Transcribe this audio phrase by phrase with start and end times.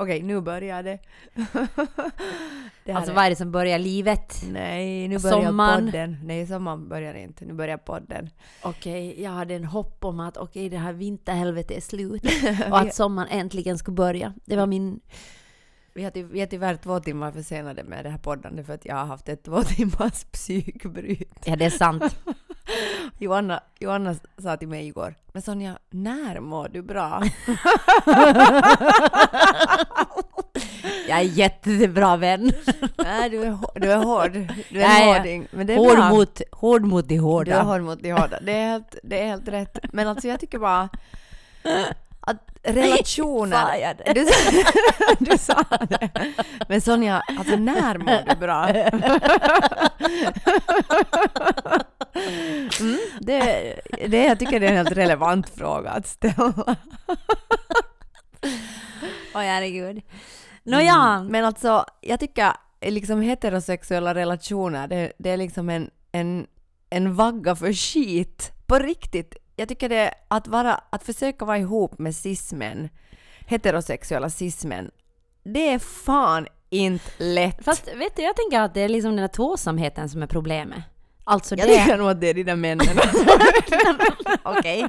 [0.00, 0.98] Okej, nu börjar det.
[2.84, 4.42] det Alltså vad är det som börjar livet?
[4.50, 5.84] Nej, nu börjar Sommaren.
[5.84, 6.16] podden.
[6.24, 7.44] Nej, sommaren börjar inte.
[7.44, 8.30] Nu börjar podden.
[8.62, 12.22] Okej, jag hade en hopp om att okej, det här vinterhelvetet är slut
[12.70, 14.34] och att sommaren äntligen ska börja.
[14.44, 15.00] Det var min...
[15.94, 18.96] Vi är, vi är tyvärr två timmar försenade med det här poddandet för att jag
[18.96, 21.42] har haft ett två timmars psykbryt.
[21.44, 22.16] Ja, det är sant.
[23.18, 27.22] Joanna, Joanna sa till mig igår, men Sonja, när mår du bra?
[31.08, 32.52] Jag är jättebra vän.
[32.96, 34.32] Nej, du är, du är hård.
[34.70, 35.46] Du är Nej, en hårding.
[35.50, 36.08] Men det är Hård bra.
[36.10, 37.62] mot, hård mot de Du är hårda.
[37.62, 38.40] hård mot de hårda.
[38.40, 39.78] Det är helt, det är helt rätt.
[39.92, 40.88] Men alltså jag tycker bara
[42.20, 44.14] att relationer...
[44.14, 44.26] Du,
[45.30, 46.10] du sa det.
[46.68, 48.68] Men Sonja, alltså när mår du bra?
[52.80, 53.74] Mm, det,
[54.08, 56.76] det, jag tycker det är en helt relevant fråga att ställa.
[59.34, 60.02] Åh herregud.
[60.62, 61.26] Nåja, Mm.
[61.26, 66.46] Men alltså, jag tycker liksom heterosexuella relationer, det, det är liksom en, en,
[66.90, 68.52] en vagga för skit.
[68.66, 69.36] På riktigt.
[69.60, 72.88] Jag tycker det att vara, att försöka vara ihop med cismän,
[73.46, 74.90] heterosexuella cismän,
[75.44, 77.64] det är fan inte lätt.
[77.64, 80.78] fast vet du, jag tänker att det är liksom den här tvåsamheten som är problemet.
[81.24, 81.78] Alltså jag det...
[81.78, 82.86] tycker nog att det är de där männen.
[84.42, 84.86] Okej.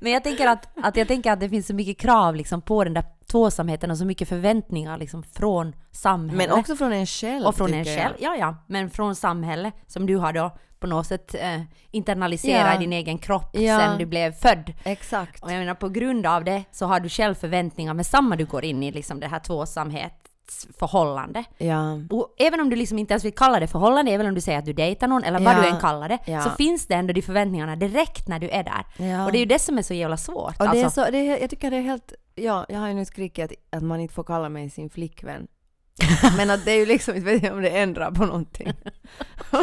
[0.00, 2.84] Men jag tänker att, att jag tänker att det finns så mycket krav liksom på
[2.84, 6.48] den där tvåsamheten och så mycket förväntningar liksom från samhället.
[6.48, 7.46] Men också från en själv.
[7.46, 7.98] och från en jag.
[7.98, 8.14] själv.
[8.18, 8.56] Ja, ja.
[8.66, 10.50] Men från samhället som du har då
[10.84, 12.74] på något sätt eh, internaliserat Ja.
[12.74, 13.78] i din egen kropp Ja.
[13.78, 14.72] sen du blev född.
[14.84, 15.42] Exakt.
[15.42, 18.44] Och jag menar på grund av det så har du själv förväntningar med samma du
[18.44, 21.44] går in i liksom det här tvåsamhetsförhållande.
[21.58, 21.92] Ja.
[22.10, 24.58] Och även om du liksom inte ens vill kalla det förhållande, även om du säger
[24.58, 25.62] att du dejtar någon eller vad Ja.
[25.62, 26.40] du än kallar det, Ja.
[26.40, 28.84] så finns det ändå de förväntningarna direkt när du är där.
[29.06, 29.24] Ja.
[29.26, 30.60] Och det är ju det som är så jävla svårt.
[30.60, 31.04] Och det är alltså.
[31.04, 32.12] så, det är, jag tycker det är helt...
[32.34, 35.46] Ja, jag har ju nu skrikit att, att man inte får kalla mig sin flickvän.
[36.36, 38.72] Men att det är ju liksom, inte vet jag om det ändrar på någonting.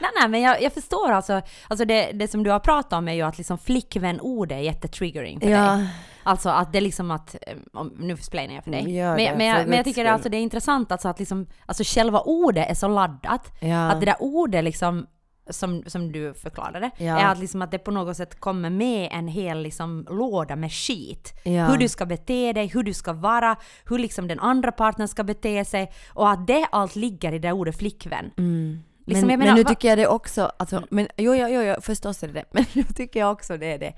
[0.00, 1.42] Nej, nej, men jag, jag förstår alltså.
[1.68, 5.40] Alltså det, det som du har pratat om är ju att liksom flickvän-ordet är jättetriggering
[5.40, 5.88] för dig.
[6.22, 8.80] Alltså att det är liksom att, eh, om, nu explainar jag för dig.
[8.80, 10.12] Mm, gör men, det, men, jag, men jag tycker skull.
[10.12, 13.52] alltså det är intressant alltså att liksom, alltså själva ordet är så laddat.
[13.60, 13.90] ja.
[13.90, 15.06] Att det där ordet liksom,
[15.50, 17.18] som, som du förklarade, Ja.
[17.18, 20.72] är att, liksom att det på något sätt kommer med en hel liksom låda med
[20.72, 21.32] skit.
[21.44, 21.66] Ja.
[21.66, 25.24] Hur du ska bete dig, hur du ska vara, hur liksom den andra partnern ska
[25.24, 25.92] bete sig.
[26.08, 28.30] Och att det allt ligger i det ordet flickvän.
[28.38, 28.82] Mm.
[29.06, 31.74] Liksom, men, menar, men nu tycker jag det också, alltså, men jo, jo, jo, jo,
[31.80, 33.94] förstås är det det, men nu tycker jag också det är det.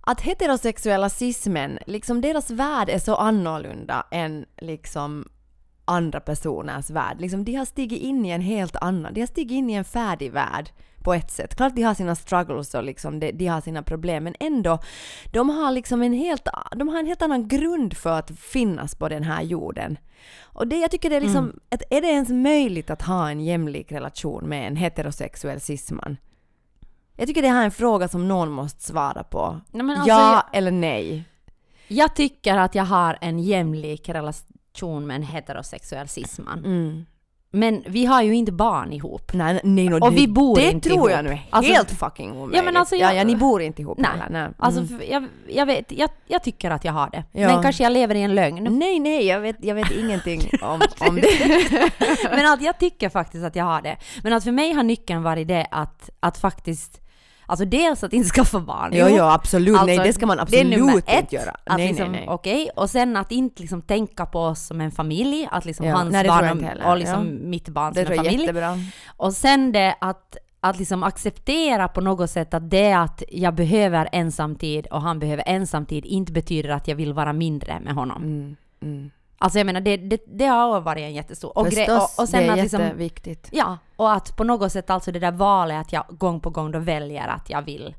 [0.00, 5.28] Att heterosexuella cismän, liksom deras värld är så annorlunda än liksom
[5.84, 7.20] andra personers värld.
[7.20, 9.84] Liksom, de har stigit in i en helt annan, de har stigit in i en
[9.84, 10.70] färdig värld
[11.04, 11.54] på ett sätt.
[11.56, 14.78] Klart de har sina struggles och liksom de, de har sina problem, men ändå,
[15.32, 19.08] de har liksom en helt, de har en helt annan grund för att finnas på
[19.08, 19.98] den här jorden.
[20.42, 23.40] Och det, jag tycker det är liksom, att är det ens möjligt att ha en
[23.40, 26.16] jämlik relation med en heterosexuell cisman?
[27.16, 29.60] Jag tycker det här är en fråga som någon måste svara på.
[29.70, 31.24] Nej, alltså, ja jag- eller nej?
[31.88, 34.08] Jag tycker att jag har en jämlik
[34.74, 36.58] relation med en heterosexuell cisman.
[36.64, 37.06] Mm.
[37.52, 39.32] Men vi har ju inte barn ihop.
[39.32, 41.10] Nej, nej, no, Och det, vi bor det inte tror ihop.
[41.10, 42.64] jag nu är Alltså- helt fucking omöjligt.
[42.64, 44.10] men alltså ja, jag- ja, ni bor inte ihop Nej.
[44.10, 44.28] heller.
[44.30, 44.48] Nej.
[44.58, 44.98] Alltså, Mm.
[44.98, 47.24] för jag, jag, vet, jag, jag tycker att jag har det.
[47.32, 47.46] Ja.
[47.52, 48.78] Men kanske jag lever i en lögn.
[48.78, 51.90] Nej, nej, jag vet, jag vet ingenting om, om det.
[52.30, 53.96] Men att jag tycker faktiskt att jag har det.
[54.22, 57.00] Men att för mig har nyckeln varit det att, att faktiskt,
[57.46, 58.90] alltså dels att inte skaffa barn.
[58.94, 59.72] Jo, jo, absolut.
[59.74, 61.50] nej, Alltså, det ska man det är absolut nummer inte ett, göra.
[61.64, 62.28] Att nej, liksom, nej, nej.
[62.34, 65.96] Okej, och sen att inte liksom tänka på oss som en familj, att liksom Ja,
[65.96, 67.48] hans nej, barn och, och liksom Ja.
[67.48, 68.40] mitt barn som en familj.
[68.40, 68.78] jättebra.
[69.16, 74.08] Och sen det att, att liksom acceptera på något sätt att det att jag behöver
[74.12, 78.22] ensamtid och han behöver ensamtid inte betyder att jag vill vara mindre med honom.
[78.22, 79.10] Mm, mm.
[79.38, 81.58] Alltså jag menar, det, det, det har varit en jättestor...
[81.58, 83.48] Och, Förstås, och, och sen det är att liksom, jätteviktigt.
[83.52, 86.70] Ja, och att på något sätt alltså det där valet att jag gång på gång
[86.70, 87.94] då väljer att jag vill,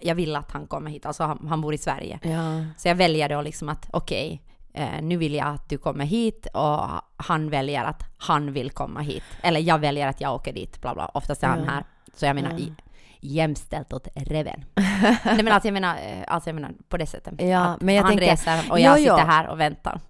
[0.00, 2.18] jag vill att han kommer hit, alltså han, han bor i Sverige.
[2.22, 2.64] Ja.
[2.76, 4.42] Så jag väljer då liksom att okej,
[4.72, 6.80] eh, nu vill jag att du kommer hit och
[7.16, 9.24] han väljer att han vill komma hit.
[9.42, 11.10] Eller jag väljer att jag åker dit, bla bla.
[11.14, 11.70] Oftast är han Ja.
[11.70, 11.84] här.
[12.14, 12.66] Så jag menar Ja.
[13.24, 14.64] Jämställt åt reven.
[14.74, 17.34] Nej men alltså jag menar, eh, alltså jag menar på det sättet.
[17.38, 19.14] Ja, att men jag han tänker- reser och jag Jo, jo.
[19.14, 20.00] sitter här och väntar.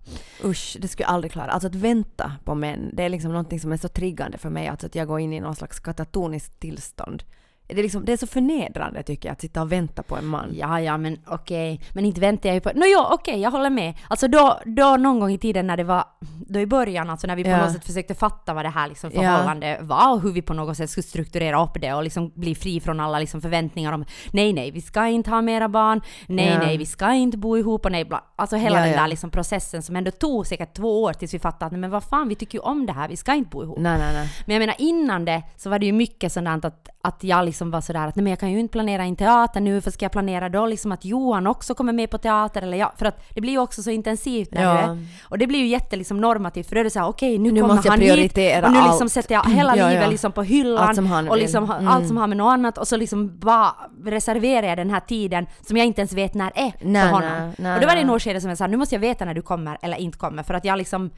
[0.44, 1.50] Usch, det skulle jag aldrig klara.
[1.50, 4.68] Alltså att vänta på män, det är liksom någonting som är så triggande för mig.
[4.68, 7.22] Alltså att jag går in i någon slags katatoniskt tillstånd.
[7.66, 10.26] Det är, liksom, det är så förnedrande tycker jag att sitta och vänta på en
[10.26, 10.48] man.
[10.52, 11.80] Ja, ja, men okej.
[11.92, 12.70] Men inte väntar jag ju på...
[12.74, 13.94] Nå jo, okej, jag håller med.
[14.08, 16.04] Alltså då, då någon gång i tiden när det var...
[16.48, 17.62] Då i början, alltså när vi på Ja.
[17.64, 19.20] något sätt försökte fatta vad det här liksom Ja.
[19.20, 22.54] förhållande var och hur vi på något sätt skulle strukturera upp det och liksom bli
[22.54, 26.48] fri från alla liksom förväntningar om nej, nej, vi ska inte ha mera barn, nej,
[26.48, 26.58] Ja.
[26.58, 28.24] nej, vi ska inte bo ihop och nej, bla.
[28.36, 29.00] Alltså hela Ja, den ja.
[29.00, 31.90] där liksom processen som ändå tog säkert två år tills vi fattade att nej, men
[31.90, 33.78] vad fan, vi tycker ju om det här, vi ska inte bo ihop.
[33.78, 34.28] Nej, nej, nej.
[34.46, 37.70] Men jag menar innan det så var det ju mycket sådant att, att jag liksom
[37.70, 40.04] var sådär att nej men jag kan ju inte planera in teater nu för ska
[40.04, 43.24] jag planera då liksom att Johan också kommer med på teater eller jag, för att
[43.34, 44.96] det blir ju också så intensivt när Ja.
[45.22, 47.60] och det blir ju jätte liksom normativt för då är det såhär okej nu, Nu
[47.60, 49.12] kommer måste jag han prioritera hit och nu liksom allt.
[49.12, 50.10] sätter jag hela Ja, livet ja.
[50.10, 51.88] liksom på hyllan Allt som han och liksom Mm.
[51.88, 53.74] allt som har med något annat och så liksom bara
[54.04, 57.30] reserverar jag den här tiden som jag inte ens vet när är Nej, för honom.
[57.32, 58.04] nej, nej, och då var det nej.
[58.04, 60.42] något skede som jag sa nu måste jag veta när du kommer eller inte kommer
[60.42, 61.10] för att jag liksom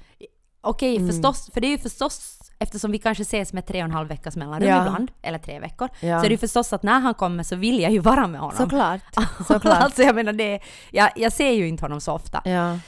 [0.60, 1.08] Okej Mm.
[1.08, 4.08] förstås, för det är ju förstås eftersom vi kanske ses med tre och en halv
[4.08, 4.78] veckas mellanrum Ja.
[4.86, 6.18] ibland, eller tre veckor, Ja.
[6.18, 8.40] så är det ju förstås att när han kommer så vill jag ju vara med
[8.40, 8.56] honom.
[8.56, 9.00] Såklart.
[9.46, 9.82] Såklart.
[9.82, 10.60] alltså jag menar det,
[10.90, 12.42] jag, jag ser ju inte honom så ofta.
[12.44, 12.78] Ja.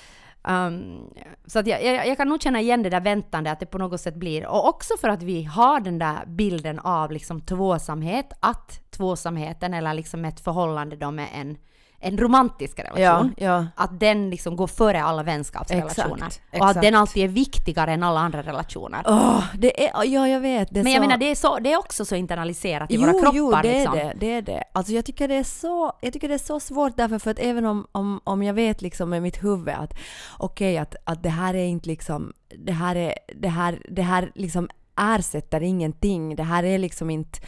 [0.49, 1.01] Um,
[1.47, 3.79] så att jag, jag, jag kan nog känna igen det där väntande att det på
[3.79, 8.33] något sätt blir, och också för att vi har den där bilden av liksom tvåsamhet,
[8.41, 11.57] att tvåsamheten eller liksom ett förhållande då med en,
[12.01, 13.67] en romantisk relation, Ja, ja.
[13.75, 16.27] att den liksom går före alla vänskapsrelationer.
[16.27, 19.03] Exakt, Och att den alltid är viktigare än alla andra relationer.
[19.07, 20.71] Åh, det är, ja jag vet.
[20.71, 21.01] Men jag så...
[21.01, 23.33] menar det är, så, det är också så internaliserat i jo, våra kroppar.
[23.35, 23.99] Jo, det liksom.
[23.99, 24.13] är det.
[24.17, 24.65] det är det.
[24.73, 27.39] Alltså jag tycker det är så, jag tycker det är så svårt därför för att
[27.39, 29.95] även om, om, om jag vet liksom med mitt huvud att
[30.39, 32.33] okej att, att det här är inte liksom,
[32.67, 34.69] det här är, det här, det här liksom
[34.99, 36.37] ersätter ingenting.
[36.37, 37.39] Det här är liksom inte...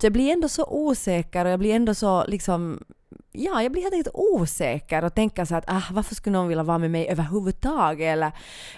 [0.00, 2.84] Så jag blir ändå så osäker och jag blir ändå så liksom...
[3.32, 6.62] Ja, jag blir helt enkelt osäker och tänker så att ah, varför skulle någon vilja
[6.62, 8.12] vara med mig överhuvudtaget?
[8.12, 8.32] Eller,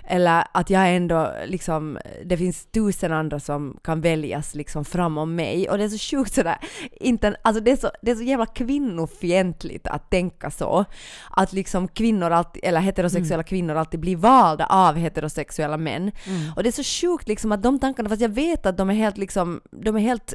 [0.05, 1.99] eller att jag ändå liksom...
[2.25, 5.70] Det finns tusen andra som kan väljas liksom framom mig.
[5.70, 6.58] Och det är så sjukt sådär...
[6.90, 10.84] Inte, alltså det, är så, det är så jävla kvinnofientligt att tänka så.
[11.31, 16.12] Att liksom kvinnor alltid, eller heterosexuella kvinnor alltid blir valda av heterosexuella män.
[16.56, 18.94] Och det är så sjukt liksom att de tankarna, fast jag vet att de är
[18.94, 20.34] helt liksom, de är helt,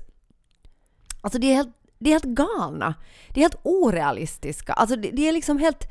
[1.21, 2.93] alltså de är helt, de är helt galna.
[3.33, 4.73] De är helt orealistiska.
[4.73, 5.87] Alltså de, de är liksom helt,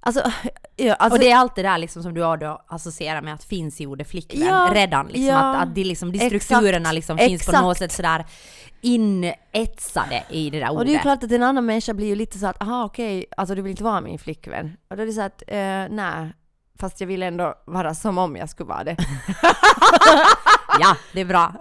[0.00, 0.32] alltså,
[0.76, 3.34] ja, alltså och det är allt det där liksom som du har då associerar med
[3.34, 5.06] att finns i ordet flickvän Ja, redan.
[5.06, 7.78] Liksom, ja, att, att de, liksom, de exakt, strukturerna liksom finns på något exakt.
[7.78, 8.24] sätt sådär
[8.80, 10.78] inetsade i det där ordet.
[10.78, 12.84] Och det är ju klart att en annan människa blir ju lite så att, aha
[12.84, 14.76] okej, alltså du vill inte vara min flickvän.
[14.90, 15.56] Och då är det så att, eh,
[15.90, 16.32] nej,
[16.80, 18.96] fast jag vill ändå vara som om jag skulle vara det.
[20.80, 21.54] Ja, det är bra.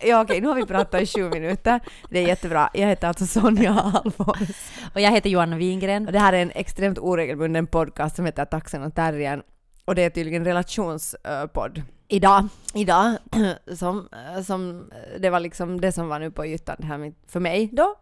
[0.00, 1.80] Ja okej, nu har vi pratat i sju minuter.
[2.10, 2.70] Det är jättebra.
[2.74, 4.70] Jag heter alltså Sonja Alfors.
[4.94, 6.06] Och jag heter Johanna Wingren.
[6.06, 9.42] Och det här är en extremt oregelbunden podcast som heter Taxen och Terriern.
[9.84, 11.82] Och det är tydligen relationspodd.
[12.10, 12.48] Idag.
[12.74, 13.16] Idag,
[13.76, 14.08] som,
[14.46, 14.90] som,
[15.20, 17.94] det var liksom det som var nu på ytan här för mig då,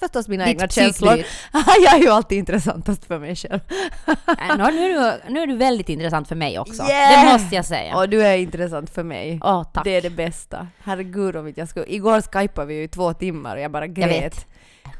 [0.00, 1.08] förstås mina egna Ditt känslor.
[1.10, 1.32] psyklyt.
[1.84, 3.60] jag är ju alltid intressantast för mig själv.
[4.06, 4.14] Äh,
[4.56, 6.82] Nu, är du, nu är du väldigt intressant för mig också.
[6.82, 7.26] Yeah!
[7.26, 7.96] Det måste jag säga.
[7.96, 9.40] Och du är intressant för mig.
[9.42, 9.84] Åh, tack.
[9.84, 10.66] Det är det bästa.
[10.82, 11.86] Herregud om inte jag skulle...
[11.86, 14.10] Igår skypade vi ju i två timmar och jag bara grät.
[14.10, 14.46] vet.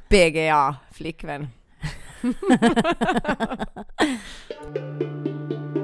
[0.08, 1.49] PGA, flickvän.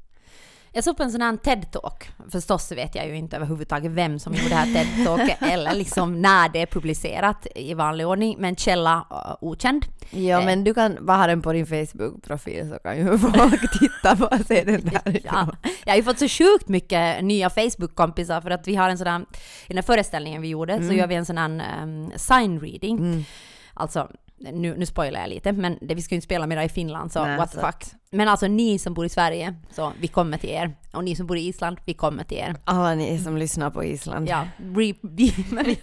[0.73, 2.03] Jag såg på en sån här TED-talk.
[2.31, 6.49] Förstås vet jag ju inte överhuvudtaget vem som gjorde det här TED-talket eller liksom när
[6.49, 9.85] det är publicerat i vanlig ordning, men källa uh, okänd.
[10.09, 10.45] Ja Eh.
[10.45, 14.25] men du kan bara ha den på din Facebook-profil så kan ju folk titta på
[14.25, 15.19] och se den där.
[15.23, 15.47] Ja,
[15.85, 19.07] jag har ju fått så sjukt mycket nya Facebook-kompisar för att vi har en sån
[19.07, 19.25] här, i
[19.67, 20.87] den här föreställningen vi gjorde Mm.
[20.87, 23.25] så gör vi en sån här um, sign reading.
[23.73, 26.69] Alltså, nu, nu spoilar jag lite, men det, vi ska ju inte spela mera i
[26.69, 27.85] Finland så Nej, what the fuck.
[28.13, 30.75] Men alltså ni som bor i Sverige, så vi kommer till er.
[30.93, 32.55] Och ni som bor i Island, vi kommer till er.
[32.63, 34.29] Alla ni som lyssnar på Island.
[34.29, 35.31] Ja, re, be,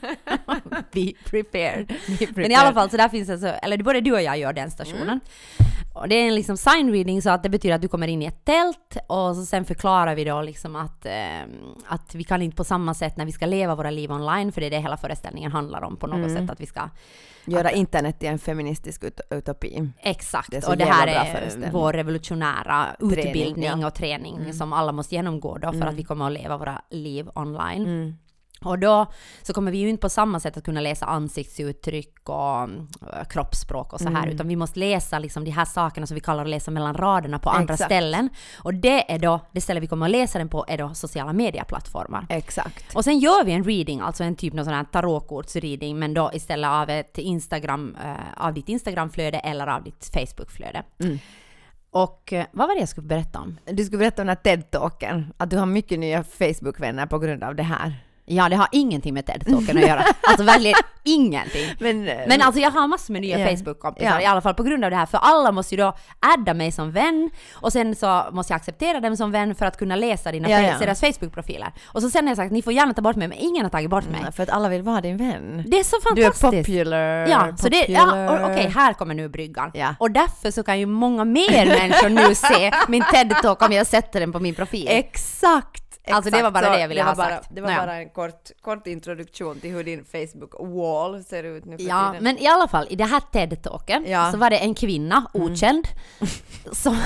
[0.92, 1.88] be prepared.
[2.18, 2.37] prepared.
[2.37, 4.52] Men i alla fall så där finns det så, eller både du och jag gör
[4.52, 5.20] den stationen.
[5.94, 8.23] Och det är en liksom sign reading så att det betyder att du kommer in
[8.23, 11.12] i ett tält och så sen förklarar vi då liksom att, eh,
[11.87, 14.61] att vi kan inte på samma sätt när vi ska leva våra liv online, för
[14.61, 16.90] det är det hela föreställningen handlar om på något sätt, att vi ska
[17.50, 19.90] Göra internet till en feministisk ut- utopi.
[20.00, 23.87] Exakt, Det och det här är vår revolutionära Träning, utbildning ja.
[23.87, 27.28] och träning som alla måste genomgå då för att vi kommer att leva våra liv
[27.34, 27.87] online.
[27.87, 28.14] Mm.
[28.64, 29.06] Och då
[29.42, 33.92] så kommer vi ju inte på samma sätt att kunna läsa ansiktsuttryck och äh, kroppsspråk
[33.92, 36.48] och så här, utan vi måste läsa liksom de här sakerna som vi kallar att
[36.50, 37.88] läsa mellan raderna på andra Exakt.
[37.88, 38.28] ställen.
[38.58, 41.32] Och det är då, det stället vi kommer att läsa den på är då sociala
[41.32, 42.26] medieplattformar.
[42.28, 42.96] Exakt.
[42.96, 46.30] Och sen gör vi en reading, alltså en typ av sån här tarotkortsreading, men då
[46.34, 50.82] istället av ett Instagram, eh, av ditt Instagramflöde eller av ditt Facebookflöde.
[51.99, 53.59] Och eh, vad var det jag skulle berätta om?
[53.64, 57.45] Du skulle berätta om den här TED-talken, att du har mycket nya Facebook-vänner på grund
[57.45, 57.95] av det här.
[58.30, 60.04] Ja, det har ingenting med TED-talken att göra.
[60.23, 61.75] Alltså verkligen ingenting.
[61.78, 63.47] Men, Men alltså jag har massor med nya Ja.
[63.56, 64.20] Facebook-kompisar Ja.
[64.20, 65.06] i alla fall på grund av det här.
[65.06, 69.00] För alla måste ju då adda mig som vän och sen så måste jag acceptera
[69.00, 70.78] dem som vän för att kunna läsa dina Ja, fe- ja.
[70.78, 71.73] deras Facebook-profiler.
[71.87, 73.70] Och så sen har jag sagt ni får gärna ta bort mig men ingen har
[73.70, 74.32] tagit bort mig.
[74.32, 75.64] för att alla vill vara din vän.
[75.66, 76.66] Det är så Du är fantastiskt.
[76.66, 77.26] popular.
[77.28, 78.44] Ja, så det, ja, popular.
[78.44, 79.70] och- okej, här kommer nu bryggan.
[79.75, 79.94] Ja.
[79.99, 84.20] Och därför så kan ju många mer människor nu se min TED-talk om jag sätter
[84.20, 84.87] den på min profil.
[84.90, 85.85] Exakt!
[86.12, 87.49] Alltså, det var bara det jag ville ha bara, sagt.
[87.50, 87.81] Det var Nåja.
[87.81, 92.25] bara en kort, kort introduktion till hur din Facebook-wall ser ut nu för Ja, tiden.
[92.25, 94.19] men i alla fall i det här TED-talken Ja.
[94.21, 94.33] Mm.
[94.33, 95.85] så var det en kvinna, okänd,
[96.73, 96.97] som,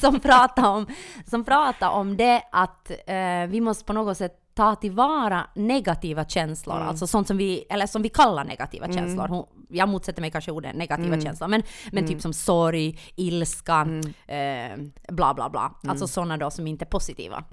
[0.00, 0.86] som, pratade om,
[1.30, 6.76] som pratade om det att eh, vi måste på något sätt ta tillvara negativa känslor,
[6.76, 6.88] Mm.
[6.88, 9.28] alltså sånt som vi, eller som vi kallar negativa känslor.
[9.28, 11.20] Hon, jag motsätter mig kanske ordet negativa Mm.
[11.20, 13.86] känslor, men, men typ som sorg, ilska,
[14.26, 15.60] eh, bla bla bla.
[15.82, 15.90] Mm.
[15.90, 17.44] Alltså sådana då som inte är positiva.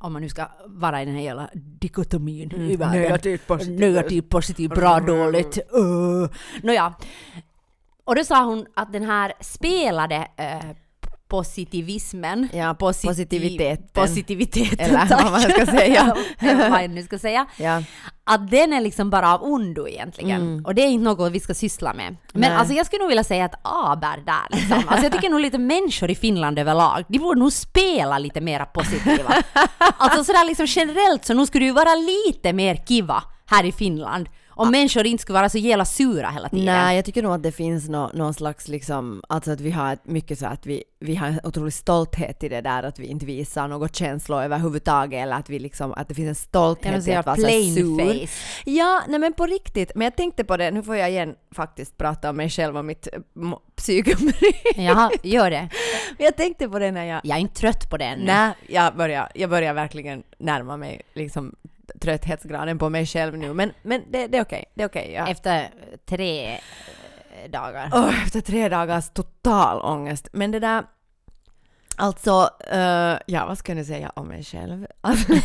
[0.00, 2.94] Om man nu ska vara i den här jävla dikotomin i världen.
[2.94, 3.02] Mm.
[3.02, 3.80] Negativt, positivt.
[3.80, 5.58] Negativt, positivt, bra, dåligt.
[5.58, 6.28] Uh.
[6.62, 6.94] Nåja.
[8.04, 10.76] Och då sa hon att den här spelade eh,
[11.28, 12.48] positivismen.
[12.52, 13.88] Ja, Posit- positiviteten.
[13.92, 15.22] Positiviteten, Eller tack.
[15.22, 16.16] vad man ska säga.
[16.38, 17.46] Eller vad jag nu ska säga.
[17.56, 17.82] Ja.
[18.24, 20.64] Att den är liksom bara av ondo egentligen.
[20.66, 22.16] Och det är inte något vi ska syssla med.
[22.32, 22.50] Men Mm.
[22.50, 22.58] Nej.
[22.58, 24.82] alltså jag skulle nog vilja säga att aber där liksom.
[24.88, 28.64] Alltså jag tycker nog lite människor i Finland överlag, de borde nog spela lite mera
[28.66, 29.34] positiva.
[29.98, 33.72] Alltså sådär liksom generellt så nu skulle det ju vara lite mer kiva här i
[33.72, 34.28] Finland.
[34.56, 36.64] Om människor inte skulle vara så jävla sura hela tiden.
[36.64, 39.98] Nej, jag tycker nog att det finns nå, någon slags liksom, alltså att vi har
[40.04, 43.26] mycket så att vi, vi har en otrolig stolthet i det där att vi inte
[43.26, 47.26] visar något känslor överhuvudtaget eller att vi liksom, att det finns en stolthet i att
[47.26, 47.98] vara så sur.
[48.26, 48.32] face?
[48.64, 49.92] Ja, nej men på riktigt.
[49.94, 52.84] Men jag tänkte på det, nu får jag igen faktiskt prata om mig själv och
[52.84, 54.52] mitt äh, mo- psykobry.
[54.76, 55.68] Jaha, gör det.
[56.18, 57.20] Men jag tänkte på det när jag...
[57.24, 58.24] Jag är inte trött på det ännu.
[58.24, 61.54] Nej, jag börjar, jag börjar verkligen närma mig liksom
[62.00, 63.54] trötthetsgraden på mig själv nu.
[63.54, 64.64] Men, men det, det är okej.
[64.74, 65.12] Det är okej.
[65.12, 65.28] ja.
[65.28, 65.70] Efter
[66.06, 67.90] tre eh, dagar.
[67.92, 70.28] Åh, efter tre dagars total ångest.
[70.32, 70.84] Men det där...
[71.96, 74.86] Alltså, eh, ja vad ska jag nu säga om mig själv?
[75.00, 75.32] Alltså,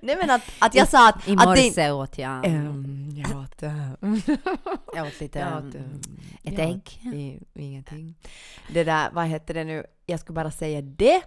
[0.00, 1.28] Nej men att, att jag sa att...
[1.28, 3.62] I att morse åt jag, Ehm, jag åt...
[3.62, 3.92] eh,
[4.94, 5.80] jag åt lite jag um, åt, eh,
[6.52, 7.00] ett jag ägg.
[7.14, 8.14] i, ingenting.
[8.72, 9.86] Det där, vad heter det nu?
[10.06, 11.22] Jag skulle bara säga det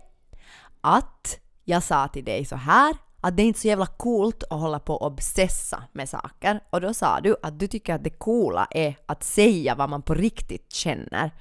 [0.82, 2.94] att jag sa till dig så här
[3.28, 6.60] att det är inte så jävla coolt att hålla på och obsessa med saker.
[6.70, 10.02] Och då sa du att du tycker att det coola är att säga vad man
[10.02, 11.32] på riktigt känner.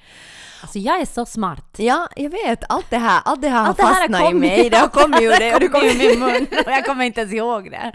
[0.62, 1.74] Alltså jag är så smart.
[1.76, 2.64] Ja, jag vet.
[2.68, 4.70] Allt det här, allt det här Allt har det här fastnat i mig.
[4.70, 7.20] Det har kommit ur det och det kommer ur min mun och jag kommer inte
[7.20, 7.92] ens ihåg det.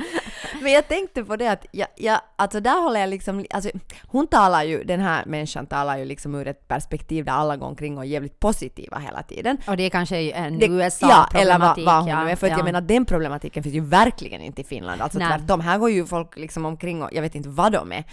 [0.61, 3.69] Men jag tänkte på det att, jag, jag, alltså där håller jag liksom, alltså
[4.07, 7.67] hon talar ju, den här människan talar ju liksom ur ett perspektiv där alla går
[7.67, 9.57] omkring och är jävligt positiva hela tiden.
[9.67, 10.65] Och det är kanske en Det-
[11.01, 11.85] Ja, eller vad, USA-problematik.
[11.85, 12.35] vad hon nu är.
[12.35, 12.57] För att ja.
[12.57, 15.01] jag menar den problematiken finns ju verkligen inte i Finland.
[15.01, 15.27] Alltså Nej.
[15.27, 18.03] tvärtom, här går ju folk liksom omkring och jag vet inte vad de är.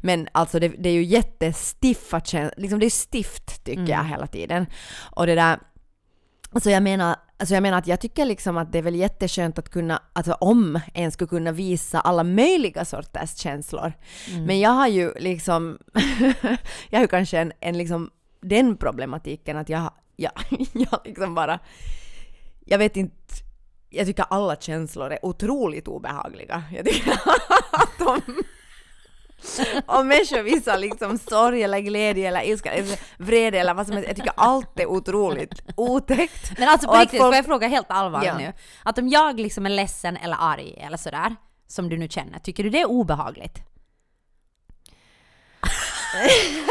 [0.00, 2.22] Men alltså det, det är ju jättestiffa
[2.56, 4.66] liksom det är stift tycker jag hela tiden.
[5.16, 5.58] Och det där,
[6.52, 9.58] alltså jag menar, alltså jag menar att jag tycker liksom att det är väl jätteskönt
[9.58, 13.92] att kunna, alltså om en skulle kunna visa alla möjliga sorters känslor.
[14.46, 15.78] Men jag har ju liksom,
[16.90, 18.10] jag har ju kanske en, en liksom
[18.40, 20.32] den problematiken att jag, jag,
[20.72, 21.58] jag liksom bara,
[22.64, 23.16] jag vet inte,
[23.90, 26.62] jag tycker alla känslor är otroligt obehagliga.
[26.72, 27.12] Jag tycker
[27.72, 28.42] att om,
[29.86, 34.08] om människor visar liksom sorg eller glädje eller ilska eller vrede eller vad som helst,
[34.08, 36.58] jag tycker allt är otroligt otäckt.
[36.58, 38.38] Men alltså på riktigt, folk- får jag fråga helt allvarligt Ja.
[38.38, 38.52] nu?
[38.82, 42.64] Att om jag liksom är ledsen eller arg eller sådär, som du nu känner, tycker
[42.64, 43.58] du det är obehagligt?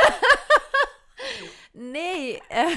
[1.82, 2.40] Nej!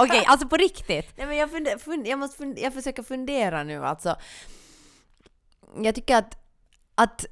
[0.00, 1.12] Okej, alltså på riktigt.
[1.16, 4.16] Nej men jag, funder, fund, jag, måste fund, jag försöker fundera nu alltså.
[5.82, 6.38] Jag tycker att,
[6.94, 7.26] att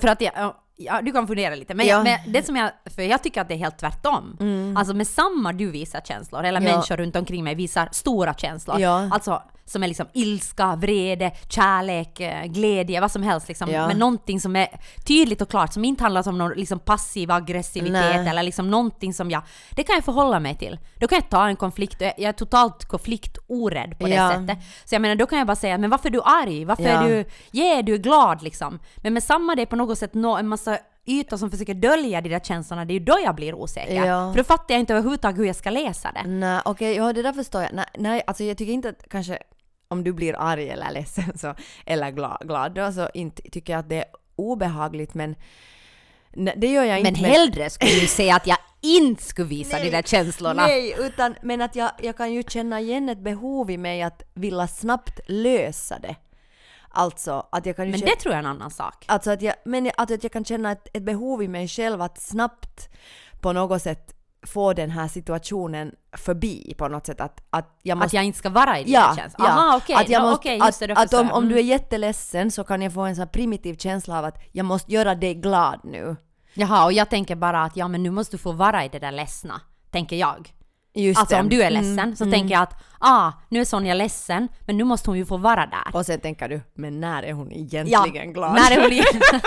[0.00, 2.02] För att jag, ja, du kan fundera lite, men, Ja.
[2.02, 4.36] men det som jag, för jag tycker att det är helt tvärtom.
[4.76, 6.72] Alltså med samma du visar känslor, eller Ja.
[6.72, 8.80] människor runt omkring mig visar stora känslor.
[8.80, 9.08] Ja.
[9.12, 13.70] Alltså som är liksom ilska, vrede, kärlek, eh, glädje, vad som helst liksom.
[13.70, 13.86] Ja.
[13.88, 14.68] Men någonting som är
[15.06, 18.28] tydligt och klart, som inte handlar om någon liksom passiv aggressivitet Nej.
[18.28, 20.78] eller liksom någonting som jag, det kan jag förhålla mig till.
[20.96, 24.30] Då kan jag ta en konflikt och jag är totalt konfliktorädd på det Ja.
[24.30, 24.58] sättet.
[24.84, 26.64] Så jag menar, då kan jag bara säga, men varför är du arg?
[26.64, 26.90] Varför Ja.
[26.90, 27.24] är du,
[27.60, 28.78] yeah, du är glad liksom.
[28.96, 32.20] Men med samma det är på något sätt nå en massa ytor som försöker dölja
[32.20, 34.04] de där känslorna, det är ju då jag blir osäker.
[34.06, 34.32] Ja.
[34.32, 36.22] För då fattar jag inte överhuvudtaget hur jag ska läsa det.
[36.28, 37.70] Nej, okej, ja det där förstår jag.
[37.72, 39.38] Nej, nej, alltså jag tycker inte att kanske
[39.90, 41.54] om du blir arg eller ledsen så,
[41.86, 44.04] eller glad, glad då så inte tycker jag att det är
[44.36, 45.34] obehagligt men
[46.30, 47.28] nej, det gör jag Men inte.
[47.28, 50.66] hellre skulle du säga att jag inte skulle visa de där känslorna.
[50.66, 54.22] Nej, utan men att jag, jag kan ju känna igen ett behov i mig att
[54.34, 56.16] vilja snabbt lösa det.
[56.88, 59.04] Alltså att jag kan ju Men känna, det tror jag är en annan sak.
[59.08, 62.02] alltså att jag, men att, att jag kan känna ett, ett behov i mig själv
[62.02, 62.88] att snabbt
[63.40, 64.14] på något sätt
[64.46, 67.20] få den här situationen förbi på något sätt.
[67.20, 69.46] Att, att jag måste Att jag inte ska vara i det Ja, känslan.
[69.48, 69.96] Aha, okej.
[69.96, 71.58] Att, jag Nå, måste, just det, att, att om, om du Mm.
[71.66, 75.14] är jätteledsen så kan jag få en sån primitiv känsla av att jag måste göra
[75.14, 76.16] dig glad nu.
[76.54, 78.98] Jaha, och jag tänker bara att ja men nu måste du få vara i det
[78.98, 80.52] där ledsna, tänker jag.
[80.94, 81.40] Just Alltså det.
[81.40, 82.32] om du är Mm, ledsen så mm.
[82.32, 85.66] tänker jag att ah, nu är Sonja ledsen, men nu måste hon ju få vara
[85.66, 85.96] där.
[85.98, 88.54] Och sen tänker du, men när är hon egentligen glad?
[88.54, 89.40] När är hon egentligen...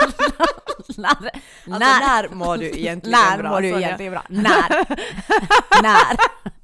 [0.97, 1.29] när, Alltså,
[1.65, 3.49] när mår du egentligen när bra?
[3.49, 4.23] mår du egentligen bra?
[4.29, 4.85] När?
[5.83, 6.17] när?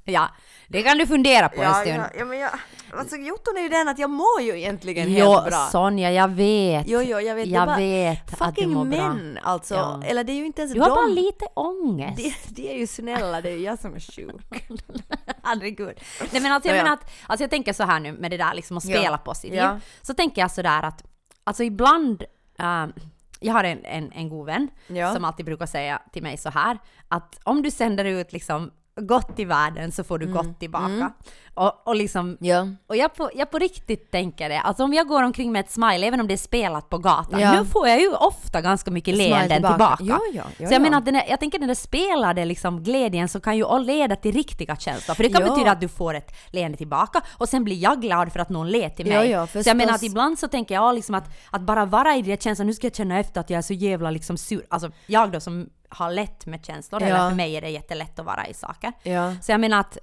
[0.06, 0.28] Ja,
[0.68, 1.96] det kan du fundera på en Ja, stund.
[1.98, 2.50] ja, ja, men jag,
[2.98, 5.68] alltså jotton är ju den att jag mår ju egentligen Jo, helt bra.
[5.72, 6.86] Sonja, jag vet.
[6.88, 7.48] Jo, jo, jag vet.
[7.48, 9.08] jag bara vet att du Fucking mår bra.
[9.13, 9.74] män alltså.
[9.75, 10.01] Ja.
[10.06, 10.96] Eller det är ju inte ens Du har de.
[10.96, 12.18] bara lite ångest.
[12.18, 14.36] de, de är ju snälla, det är ju jag som är sjuk.
[15.44, 16.00] Herregud.
[16.32, 18.38] Nej men alltså jag Ja, menar att, alltså jag tänker så här nu med det
[18.38, 19.00] där liksom att Ja.
[19.00, 19.58] spela positivt.
[19.58, 19.80] Ja.
[20.01, 21.04] Så tänker jag sådär att,
[21.44, 22.24] alltså ibland,
[22.60, 22.94] ehm,
[23.39, 25.13] jag har en, en, en god vän Ja.
[25.13, 26.77] som alltid brukar säga till mig så här
[27.08, 31.12] att om du sänder ut liksom gott i världen så får du gott tillbaka.
[31.53, 32.68] Och, och liksom Ja.
[32.88, 35.72] och jag på, jag på riktigt tänker det, alltså om jag går omkring med ett
[35.72, 37.60] smile, även om det är spelat på gatan, Ja.
[37.60, 39.98] nu får jag ju ofta ganska mycket leenden tillbaka.
[39.98, 40.03] tillbaka.
[40.03, 40.79] Ja, ja, ja, så jag ja.
[40.79, 44.36] menar att den jag tänker när det spelade liksom glädjen så kan ju leda till
[44.36, 47.75] riktiga känslor, för det kan betyda att du får ett leende tillbaka och sen blir
[47.75, 49.48] jag glad för att någon ler till mig.
[49.63, 52.44] Så jag menar att ibland så tänker jag liksom att, att bara vara i det
[52.44, 55.32] känslan, nu ska jag känna efter att jag är så jävla liksom sur, alltså jag
[55.32, 57.29] då som har lätt med känslor, eller Ja.
[57.29, 58.93] för mig är det jättelätt att vara i saker.
[59.03, 59.36] Ja.
[59.41, 59.98] Så jag menar att,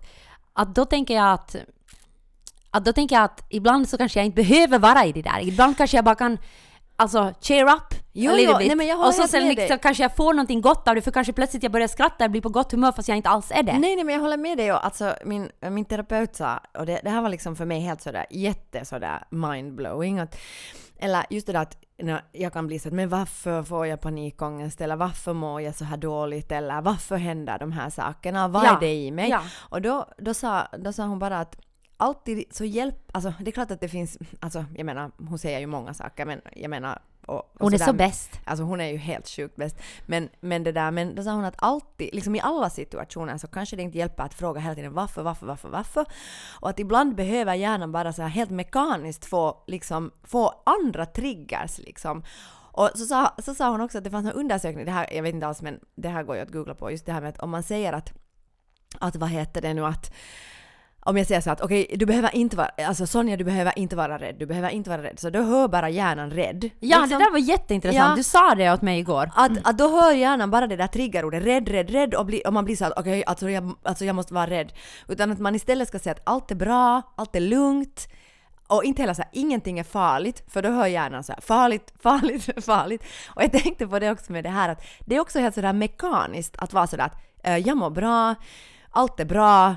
[0.52, 1.56] att då tänker jag att
[2.70, 5.40] att då tänker jag att ibland så kanske jag inte behöver vara i det där.
[5.48, 6.38] Ibland kanske jag bara kan
[6.98, 8.66] Alltså cheer up Jo, a little jo, bit.
[8.66, 11.10] nej, men jag och så sen liksom, kanske jag får någonting gott av det för
[11.10, 13.62] kanske plötsligt jag börjar skratta och blir på gott humör fast jag inte alls är
[13.62, 13.78] det.
[13.78, 14.72] Nej, nej, men jag håller med dig.
[14.72, 18.02] och Alltså, min, min terapeut sa, och det, det här var liksom för mig helt
[18.02, 20.36] sådär jätte sådär mindblowing, att,
[20.98, 21.76] eller just det där att
[22.32, 25.84] jag kan bli så att men varför får jag panikångest eller varför mår jag så
[25.84, 29.30] här dåligt eller varför händer de här sakerna, vad Ja, är det i mig?
[29.30, 29.40] ja.
[29.70, 31.56] Och då, då, sa, då sa hon bara att
[31.96, 35.58] alltid så hjälp, alltså det är klart att det finns, alltså jag menar hon säger
[35.58, 38.40] ju många saker men jag menar och, och Hon är så bäst.
[38.44, 39.76] Alltså hon är ju helt sjukt bäst.
[40.06, 43.46] Men, men det där, men då sa hon att alltid, liksom i alla situationer så
[43.46, 46.06] kanske det inte hjälper att fråga hela tiden varför, varför, varför, varför.
[46.60, 51.78] Och att ibland behöver hjärnan bara så här helt mekaniskt få, liksom, få andra triggers
[51.78, 52.24] liksom.
[52.72, 55.22] Och så sa, så sa hon också att det fanns en undersökning, det här, jag
[55.22, 57.28] vet inte alls men det här går ju att googla på, just det här med
[57.28, 58.12] att om man säger att,
[58.98, 60.12] att vad heter det nu att
[61.06, 63.96] om jag säger så att okej, du behöver inte vara, alltså Sonja du behöver inte
[63.96, 66.70] vara rädd, du behöver inte vara rädd, så då hör bara hjärnan rädd.
[66.80, 67.18] Ja, Liksom.
[67.18, 68.10] det där var jätteintressant.
[68.10, 68.16] Ja.
[68.16, 69.30] Du sa det åt mig igår.
[69.34, 72.52] Att, att då hör hjärnan bara det där triggerordet rädd, rädd, rädd och, bli, och
[72.52, 74.72] man blir så att okej, alltså, jag, alltså jag måste vara rädd.
[75.08, 78.08] Utan att man istället ska säga att allt är bra, allt är lugnt
[78.68, 81.92] och inte heller så här, ingenting är farligt, för då hör hjärnan så här, farligt,
[82.02, 83.04] farligt, farligt.
[83.28, 85.72] Och jag tänkte på det också med det här att det är också helt sådär
[85.72, 88.34] mekaniskt att vara sådär att eh, jag mår bra,
[88.90, 89.76] allt är bra,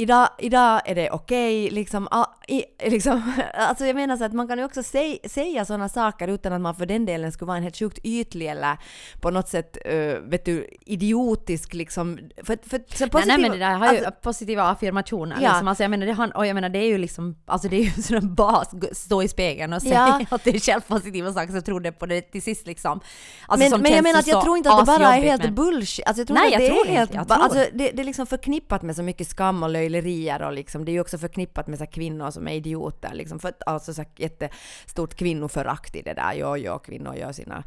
[0.00, 4.48] Idag, idag är det okej, liksom, a- i, liksom, alltså jag menar så att man
[4.48, 7.56] kan ju också säg, säga sådana saker utan att man för den delen skulle vara
[7.56, 8.76] en helt sjukt ytlig eller
[9.20, 12.18] på något sätt, uh, vet du, idiotisk liksom.
[12.44, 15.36] För, för, så Nej, nej men det där har ju alltså, positiva affirmationer.
[15.40, 15.48] Ja.
[15.50, 15.68] Liksom.
[15.68, 17.82] Alltså, jag menar, det, har, och jag menar det är ju liksom, alltså det är
[17.96, 20.26] ju sån en bas, gå- stå i spegeln och säga Ja.
[20.36, 23.00] att det är självpositiva saker så tror det på det till sist liksom.
[23.46, 25.42] Alltså, men, som men jag menar att jag tror inte att det bara är helt
[25.44, 26.06] men- bullshit.
[26.06, 27.14] Alltså jag tror Nej, att jag det tror är helt...
[27.14, 27.44] Jag ba- tror.
[27.44, 30.90] Alltså det, det är liksom förknippat med så mycket skam och löjlerier och liksom, det
[30.90, 33.38] är ju också förknippat med så kvinnor som är idioter liksom.
[33.40, 36.32] För alltså så jättestort kvinnoförakt i det där.
[36.34, 37.62] Jo, jo, kvinnor gör sina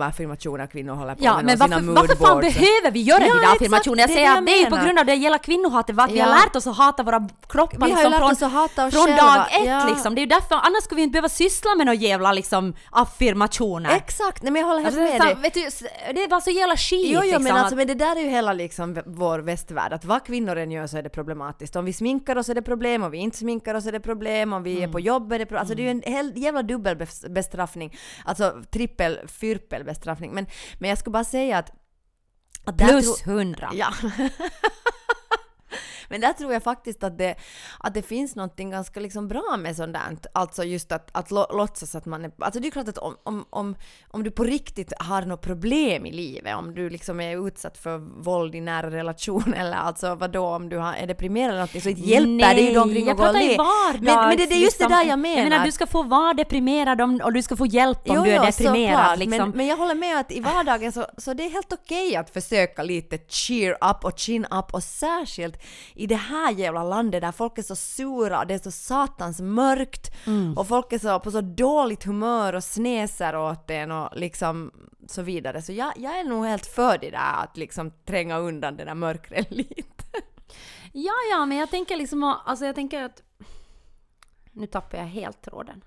[0.00, 3.34] affirmationer, kvinnor håller på Ja, med men sina varför, varför fan behöver vi göra Ja,
[3.34, 4.02] de där affirmationerna?
[4.02, 6.24] Jag säger att det är på grund av det hela kvinnohatet, vi Ja.
[6.24, 8.86] har lärt oss att hata våra kroppar Vi har liksom lärt från, oss att hata
[8.86, 9.22] oss från själva.
[9.34, 9.86] dag ett Ja.
[9.88, 10.14] liksom.
[10.14, 13.90] Det är ju därför, annars skulle vi inte behöva syssla med några jävla liksom affirmationer.
[13.96, 15.42] Exakt, nej men jag håller helt Alltså, med dig.
[15.42, 15.82] vet du, s-
[16.14, 17.44] det var så jävla skit Jo, jo, liksom.
[17.44, 20.70] men alltså men det där är ju hela liksom vår västvärld, att vad kvinnor än
[20.70, 21.76] gör så är det problematiskt automatiskt.
[21.76, 24.52] Om vi sminkar oss är det problem, om vi inte sminkar oss är det problem,
[24.52, 24.88] om vi Mm.
[24.88, 25.60] är på jobb är det problem.
[25.60, 27.96] Alltså det är ju en hel jävla dubbelbestraffning.
[28.24, 30.32] Alltså trippel, fyrpelbestraffning.
[30.34, 30.46] Men,
[30.78, 31.70] men jag skulle bara säga att...
[32.64, 33.70] att Plus 100.
[33.74, 33.92] Ja.
[36.10, 37.34] Men där tror jag faktiskt att det,
[37.78, 40.18] att det finns något ganska liksom bra med sånt där.
[40.32, 42.32] Alltså just att, att låtsas att man är...
[42.38, 43.76] Alltså det är klart att om, om, om,
[44.08, 47.98] om du på riktigt har något problem i livet, om du liksom är utsatt för
[48.22, 51.88] våld i nära relation eller alltså vadå om du har, är deprimerad eller någonting så
[51.88, 53.56] inte hjälper det ju de omkring jag och gå och le.
[54.00, 54.88] Men, men det, det är just liksom.
[54.88, 55.36] det där jag menar.
[55.36, 58.24] Jag menar, du ska få vara deprimerad om, och du ska få hjälp om Jo,
[58.24, 58.98] du är jo, deprimerad.
[58.98, 59.18] såklart.
[59.18, 59.38] Liksom.
[59.38, 62.30] Men, men jag håller med att i vardagen så, så det är helt okej att
[62.30, 65.62] försöka lite cheer up och chin up och särskilt
[66.00, 69.40] i det här jävla landet där folk är så sura och det är så satans
[69.40, 70.58] mörkt Mm.
[70.58, 74.70] och folk är så på så dåligt humör och sneser åt en och liksom
[75.08, 75.62] så vidare.
[75.62, 78.94] Så jag, jag är nog helt för det där att liksom tränga undan det där
[78.94, 80.04] mörkret lite.
[80.92, 83.22] Ja, ja, men jag tänker liksom, alltså jag tänker att...
[84.52, 85.84] Nu tappar jag helt tråden.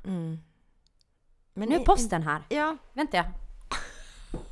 [1.54, 2.41] Men Nu är posten här.
[2.49, 3.23] Ja, Vänta ja.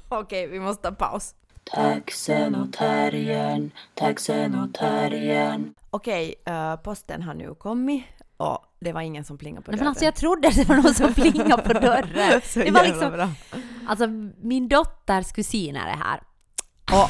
[0.19, 1.36] okej vi måste ta paus.
[1.63, 5.74] Taxen och terriern, taxen och terriern.
[5.89, 8.04] Okej, eh, posten har nu kommit
[8.38, 9.84] och det var ingen som plingade på Nej, dörren.
[9.86, 12.41] men alltså jag trodde att det var någon som plingade på dörren.
[12.43, 13.30] Så Det var jävla liksom, bra.
[13.88, 14.08] alltså
[14.41, 16.21] min dotters kusiner är här.
[16.91, 17.10] Och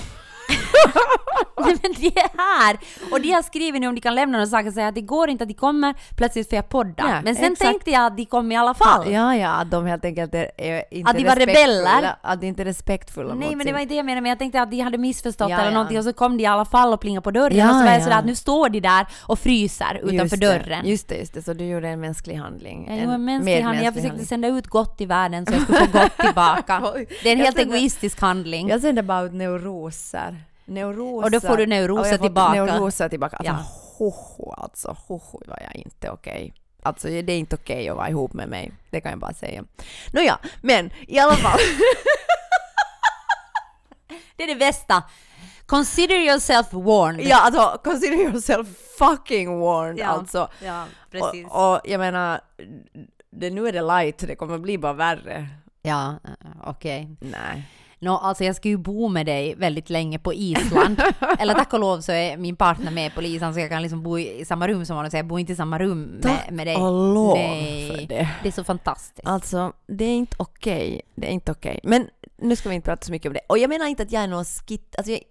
[1.66, 2.78] Nej men de är här!
[3.12, 5.30] Och de har skrivit nu om de kan lämna saker och säga att det går
[5.30, 7.08] inte att de kommer plötsligt för jag poddar.
[7.08, 7.72] Nej, men sen exakt.
[7.72, 9.12] tänkte jag att de kom i alla fall.
[9.12, 12.16] Ja, ja, att de helt enkelt är, är inte Att de var rebeller?
[12.22, 14.30] Att de inte är respektfulla Nej mot men det var inte det jag menade, men
[14.30, 15.74] jag tänkte att de hade missförstått Ja, eller ja.
[15.74, 17.80] någonting och så kom de i alla fall och plingade på dörren Ja, och så
[17.80, 18.04] var jag ja.
[18.04, 20.86] sådär att nu står de där och fryser utanför Just det, dörren.
[20.86, 21.42] Just det, just det.
[21.42, 22.86] Så du gjorde en mänsklig handling.
[22.90, 24.28] Jag gjorde en mänsklig handling, jag försökte handling.
[24.28, 26.82] sända ut gott i världen så jag skulle få gott tillbaka.
[27.24, 28.70] Det är en Jag helt sänder- egoistisk handling.
[28.70, 30.44] Jag sände bara ut neuroser.
[30.74, 31.26] Neuroser.
[31.26, 32.54] Och då får du fått tillbaka.
[32.54, 33.38] Neuroser tillbaka.
[33.38, 33.64] Alltså, Ja.
[33.98, 34.96] hoho, alltså.
[35.08, 36.54] Hoho var jag inte okej.
[36.84, 38.72] Alltså det är inte okej att vara ihop med mig.
[38.90, 39.64] Det kan jag bara säga.
[40.14, 41.60] Nåja, men i alla fall.
[44.36, 45.04] Det är det bästa.
[45.66, 47.26] Consider yourself warned.
[47.28, 50.06] ja, alltså consider yourself fucking warned Ja.
[50.08, 50.48] alltså.
[50.66, 50.86] ja
[51.22, 52.42] Och, och jag menar,
[53.32, 55.48] det, nu är det light, det kommer bli bara värre.
[55.82, 57.10] Ja, eh, okej.
[57.20, 57.64] Nej.
[58.04, 61.02] Nå, alltså jag ska ju bo med dig väldigt länge på Island.
[61.40, 64.04] Eller tack och lov så är min partner med på Island så jag kan liksom
[64.04, 65.12] bo i samma rum som honom.
[65.12, 66.76] Så jag bor inte i samma rum med, Tack med dig.
[66.76, 68.30] och lov Nej, för det.
[68.44, 69.28] det är så fantastiskt.
[69.28, 71.02] Alltså, det är inte okej.
[71.16, 71.80] Det är inte okej.
[71.84, 73.42] Men nu ska vi inte prata så mycket om det.
[73.50, 74.96] Och jag menar inte att jag är någon skit...
[74.98, 75.22] Alltså jag,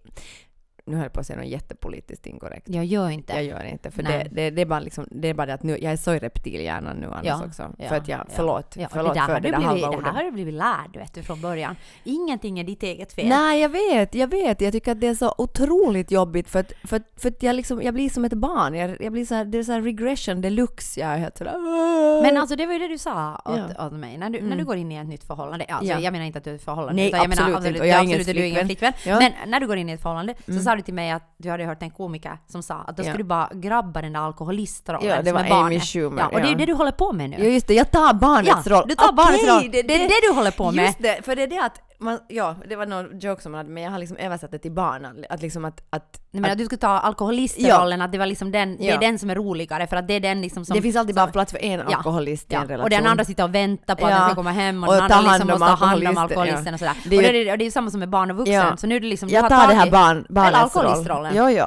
[0.90, 2.68] nu höll jag på att säga något jättepolitiskt inkorrekt.
[2.68, 3.33] Jag gör inte.
[3.33, 5.62] Jag gör inte, för det, det, det, är bara liksom, det är bara det att
[5.62, 7.70] nu, jag är så i reptilhjärnan nu annars Ja, också.
[7.79, 9.66] ja, för att jag, ja, förlåt, Ja, förlåt det där för det du där blivit,
[9.66, 10.14] halva Det här ordet.
[10.14, 11.76] har du blivit lärd vet du från början.
[12.05, 13.29] Ingenting är ditt eget fel.
[13.29, 14.61] Nej, jag vet, jag vet.
[14.61, 17.83] Jag tycker att det är så otroligt jobbigt för att, för för att jag, liksom,
[17.83, 18.74] jag blir som ett barn.
[18.74, 21.00] Jag, jag blir så här, det är så här regression deluxe.
[21.00, 22.22] Jag är helt sådär...
[22.22, 23.87] Men alltså det var ju det du sa åt, Ja.
[23.87, 24.18] åt mig.
[24.18, 24.59] När du, när Mm.
[24.59, 25.64] du går in i ett nytt förhållande.
[25.64, 25.98] Alltså, Ja.
[26.00, 26.94] Jag menar inte att du är ett förhållande.
[27.03, 27.81] Nej, utan jag menar, absolut absolut inte.
[27.81, 28.92] Och jag är ingen absolut, flickvän.
[29.07, 30.62] Men när du går in i ett förhållande så Mm.
[30.62, 33.12] sa du till mig att du hade hört en komiker som sa att då ska
[33.12, 33.16] Ja.
[33.16, 35.84] du bara grabba den där alkoholistrollen Ja, det som var barnet.
[35.84, 36.58] Schumer, Ja, och det är ja.
[36.58, 37.36] det du håller på med nu.
[37.38, 37.74] Ja, just det.
[37.74, 38.84] Jag tar barnets Ja, roll.
[38.88, 39.70] du tar barnets Okej, roll.
[39.70, 40.84] Det är det du håller på med.
[40.86, 43.58] Just det, för det är det att man, ja, det var någon joke som man
[43.58, 45.24] hade, men jag har liksom översatt det till barnen.
[45.30, 48.26] Att liksom att, att, Nej, men att att du skulle ta alkoholistrollen, att det var
[48.26, 48.94] liksom den, det Ja.
[48.94, 50.76] är den som är roligare för att det är den liksom som...
[50.76, 52.82] det finns alltid som, bara plats för en Ja, alkoholist i en Ja, relation.
[52.84, 54.94] och den andra sitter och väntar på att Ja, den ska komma hem och, och
[54.94, 56.72] den ta andra liksom om måste ha hand om alkoholisten, ja.
[56.72, 56.94] och sådär.
[57.04, 58.54] Det är och, det, och det är ju samma som med barn och vuxen.
[58.54, 58.76] Ja.
[58.76, 59.28] Så nu är det liksom...
[59.28, 61.36] jag tar det här barn, barnets.
[61.36, 61.64] Jo, jo.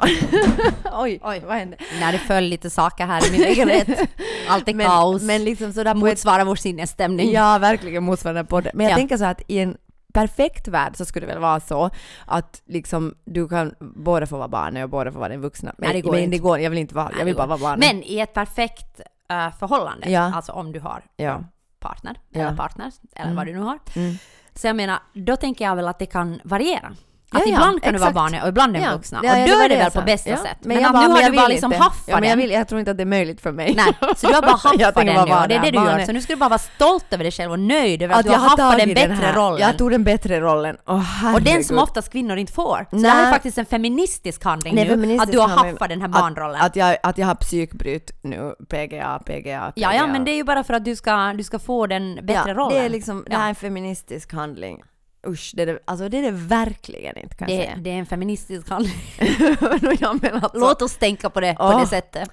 [0.93, 1.77] Oj, Oj, vad hände?
[1.99, 3.87] Nej, det föll lite saker här i min lägenhet.
[4.49, 5.21] Allt är kaos.
[5.21, 7.31] Men, liksom sådär motsvarar vår sinnesstämning.
[7.31, 8.71] Ja, verkligen motsvarande på det.
[8.73, 8.95] Men jag Ja.
[8.97, 9.77] tänker så att i en
[10.13, 11.89] perfekt värld så skulle det väl vara så
[12.25, 15.73] att liksom du kan både få vara barnet och både få vara den vuxna.
[15.77, 17.47] Men, Nej, det går men det går Jag vill inte vara, Nej, jag vill bara
[17.47, 17.79] vara barnet.
[17.93, 20.21] Men i ett perfekt eh, förhållande, Ja.
[20.35, 21.43] alltså om du har Ja.
[21.79, 22.41] partner, Ja.
[22.41, 23.35] eller partners, eller Mm.
[23.35, 23.79] vad du nu har.
[23.95, 24.15] Mm.
[24.55, 26.91] Så jag menar, då tänker jag väl att det kan variera.
[27.33, 28.15] Att Ja, ja, ibland kan du vara exakt.
[28.15, 29.17] barnet och ibland den Ja, vuxna.
[29.19, 30.57] och då är det väl på bästa sätt.
[30.61, 31.83] Men, Men, jag att bara, nu har jag du bara liksom inte.
[31.83, 32.41] haffat ja, men jag, den.
[32.41, 33.73] vill, jag tror inte att det är möjligt för mig.
[33.75, 36.05] Nej, så du har bara haffat den bara nu och det är det du gör.
[36.05, 38.25] Så nu ska du bara vara stolt över dig själv och nöjd över att, Att
[38.25, 39.33] du har haffat den den bättre här.
[39.33, 39.61] rollen.
[39.61, 40.77] Jag tog den bättre rollen.
[40.87, 42.85] Åh, och den som oftast kvinnor inte får.
[42.89, 43.01] Så Nej.
[43.03, 46.01] det här är faktiskt en feministisk handling Nej, nu, feministisk att du har haffat den
[46.01, 46.61] här Att- barnrollen.
[46.61, 49.71] Att jag, att jag har psykbryt nu, PGA, PGA, PGA.
[49.75, 52.19] ja, ja, men det är ju bara för att du ska, du ska få den
[52.23, 52.77] bättre rollen.
[52.79, 54.83] Det är liksom, det här är en feministisk handling.
[55.27, 57.75] Usch, det är det, alltså det är det verkligen inte kan jag det, säga.
[57.77, 58.95] det är en feministisk handling.
[59.99, 61.79] ja, alltså, Låt oss tänka på det på Åh.
[61.81, 62.29] det sättet.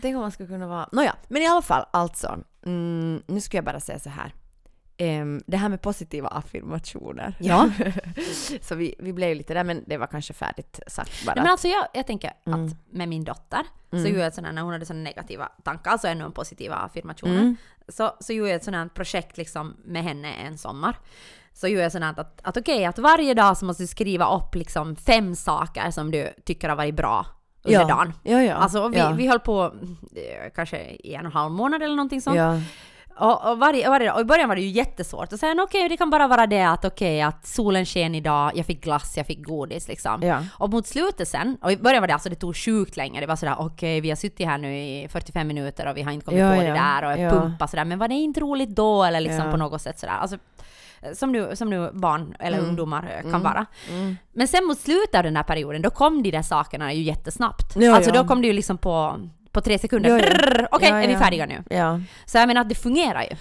[0.00, 0.88] Tänk om man skulle kunna vara...
[0.92, 2.38] Nåja, men i alla fall alltså.
[2.66, 4.34] Mm, nu ska jag bara säga så här.
[4.96, 7.34] ehm, det här med positiva affirmationer.
[7.40, 7.70] Ja.
[8.60, 11.34] så vi, vi blev lite där, men det var kanske färdigt sagt bara.
[11.34, 12.64] Nej, men alltså jag, jag tänker Mm.
[12.66, 14.06] att med min dotter så Mm.
[14.08, 17.40] gjorde jag ett sånt när hon hade sådana negativa tankar, alltså ännu en positiva affirmationer,
[17.40, 17.56] Mm.
[17.88, 20.96] så, så gjorde jag ett sånt här projekt liksom med henne en sommar.
[21.60, 24.54] Så gjorde jag sånt att, att okej, att varje dag så måste du skriva upp
[24.54, 27.26] liksom fem saker som du tycker har varit bra
[27.64, 27.86] under ja.
[27.86, 28.12] dagen.
[28.22, 28.54] Ja, ja.
[28.54, 29.10] Alltså vi, ja.
[29.10, 29.64] vi höll på
[30.16, 32.36] eh, kanske i en och en halv månad eller någonting sånt.
[32.36, 32.60] ja.
[33.20, 35.32] Och, och, varje, varje, dag- och i början var det ju jättesvårt.
[35.32, 38.66] Och sen okej, det kan bara vara det att okej, att solen sken idag, jag
[38.66, 40.22] fick glass, jag fick godis liksom.
[40.22, 40.42] Ja.
[40.58, 43.20] Och mot slutet sen, och i början var det alltså det tog sjukt länge.
[43.20, 46.12] Det var sådär okej, vi har suttit här nu i 45 minuter och vi har
[46.12, 46.62] inte kommit Ja, på ja.
[46.62, 47.30] det där och Ja.
[47.30, 47.84] pumpa sådär.
[47.84, 50.14] Men var det inte roligt då eller liksom på något sätt sådär.
[50.20, 50.36] Alltså,
[51.14, 52.68] som nu, som nu barn eller Mm.
[52.70, 53.42] ungdomar eh, kan Mm.
[53.42, 53.66] vara.
[53.90, 54.16] Mm.
[54.32, 57.76] Men sen mot slutet av den här perioden, då kom de där sakerna ju jättesnabbt.
[57.76, 58.22] Ja, alltså ja.
[58.22, 59.20] då kom det ju liksom på,
[59.52, 60.58] på tre sekunder.
[60.60, 61.64] Ja, Okej, Ja, är vi färdiga nu?
[62.26, 63.36] Så jag menar att det fungerar ju.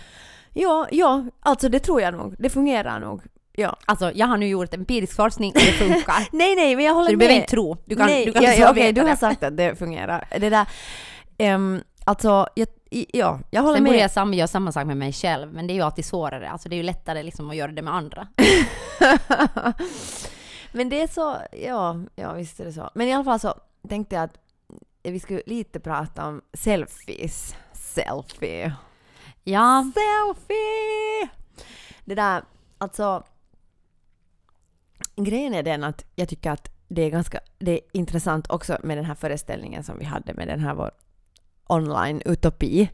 [0.54, 2.36] ja, ja, alltså det tror jag nog.
[2.40, 3.22] Det fungerar nog.
[3.60, 3.76] Ja.
[3.86, 6.28] Alltså jag har nu gjort empirisk forskning och det funkar.
[6.32, 7.20] Nej, nej, men jag håller Så du med.
[7.20, 7.78] behöver inte tro.
[7.86, 9.76] Du kan, nej, du kan ja, liksom ja, okej, veta du har sagt att det
[9.80, 10.28] fungerar.
[10.40, 10.66] Det där,
[11.38, 14.12] ehm, alltså, jag, ja, jag håller Sen borde med.
[14.16, 16.50] jag göra samma sak med mig själv, men det är ju alltid svårare.
[16.50, 18.28] Alltså det är ju lättare liksom att göra det med andra.
[20.72, 22.90] Men det är så, ja, ja visst är det så.
[22.96, 23.54] Men i alla fall så
[23.90, 24.38] tänkte jag att
[25.04, 27.56] vi skulle lite prata om selfies.
[27.74, 28.76] Selfie.
[29.44, 31.30] Ja, Selfie!
[32.06, 32.44] Det där,
[32.78, 33.24] alltså...
[35.16, 38.98] Grejen är den att jag tycker att det är ganska det är intressant också med
[38.98, 40.92] den här föreställningen som vi hade med den här vår
[41.70, 42.90] online-utopi.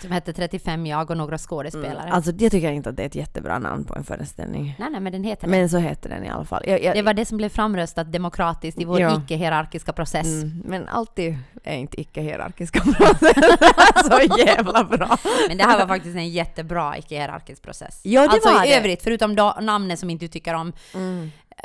[0.00, 2.02] som hette 35 jag och några skådespelare.
[2.02, 2.12] Mm.
[2.12, 4.74] Alltså det tycker jag inte att det är ett jättebra namn på en föreställning.
[4.78, 5.50] nej, nej, men den heter det.
[5.50, 6.62] Men så heter den i alla fall.
[6.66, 9.16] Jag, jag, Det var det som blev framröstat demokratiskt i vår Ja.
[9.24, 10.26] icke-hierarkiska process.
[10.26, 13.34] Mm, men alltid är inte icke-hierarkiska processer
[14.28, 15.18] så jävla bra.
[15.48, 18.00] Men det här var faktiskt en jättebra icke-hierarkisk process.
[18.04, 18.74] Ja, det alltså var i det.
[18.76, 20.72] övrigt, förutom då, namnet som inte du tycker om.
[20.92, 21.00] Jag,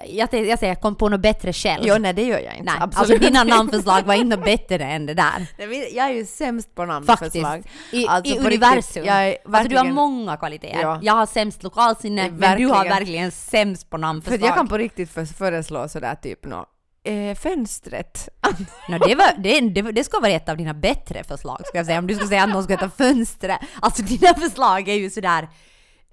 [0.08, 1.84] jag, jag säger, kom på något bättre själv.
[1.86, 2.64] Jo, nej det gör jag inte.
[2.72, 5.48] nej, Absolut alltså dina namnförslag var inte bättre än det där.
[5.58, 7.44] Nej, Jag är ju sämst på namnförslag.
[7.44, 7.94] Faktiskt.
[7.94, 9.06] I, Alltså, i universum.
[9.06, 10.82] jag är Alltså du har många kvaliteter.
[10.82, 11.00] Ja.
[11.02, 13.32] Jag har sämst lokalsinne, men du har Verkligen.
[13.32, 14.40] sämst på För namnförslag.
[14.42, 16.66] att jag kan på riktigt för, föreslå sådär typ nå
[17.04, 18.30] eh, fönstret.
[18.90, 21.86] Nå, det, var, det, det, det ska vara ett av dina bättre förslag, ska jag
[21.86, 22.00] säga.
[22.00, 23.60] Om du ska säga att någon ska heta fönstret.
[23.82, 25.48] Alltså dina förslag är ju sådär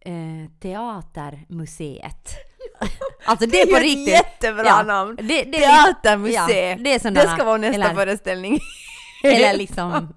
[0.07, 0.13] eh,
[0.63, 2.29] Teatermuseet.
[3.25, 4.09] Alltså det är på ju ett riktigt.
[4.09, 4.83] jättebra Ja.
[4.83, 5.17] namn.
[5.17, 6.39] Det, det, är Teatermuseet.
[6.79, 8.61] Ja, det, är det ska vara nästa eller, föreställning.
[9.23, 10.09] eller liksom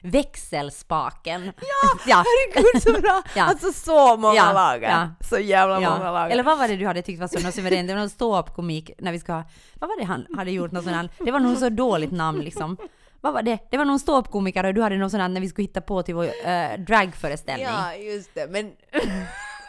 [0.00, 1.44] växelspaken.
[1.44, 2.24] Ja, ja.
[2.24, 3.22] Herregud så bra!
[3.36, 3.44] Ja.
[3.44, 4.88] Alltså så många Ja, lager.
[4.88, 5.08] ja.
[5.28, 5.90] Så jävla Ja.
[5.98, 6.30] många lager.
[6.32, 7.88] Eller vad var det du hade tyckt var så suveränt?
[7.88, 9.32] Det var någon ståuppkomik när vi ska...
[9.74, 10.72] Vad var det han hade gjort?
[10.72, 12.76] Något sånt här, det var nog så dåligt namn liksom.
[13.20, 13.58] Vad var det?
[13.70, 16.02] Det var någon ståuppkomiker och du hade någon sån här när vi skulle hitta på
[16.02, 17.66] till vår uh, dragföreställning.
[17.66, 18.46] Ja, just det.
[18.50, 18.72] Men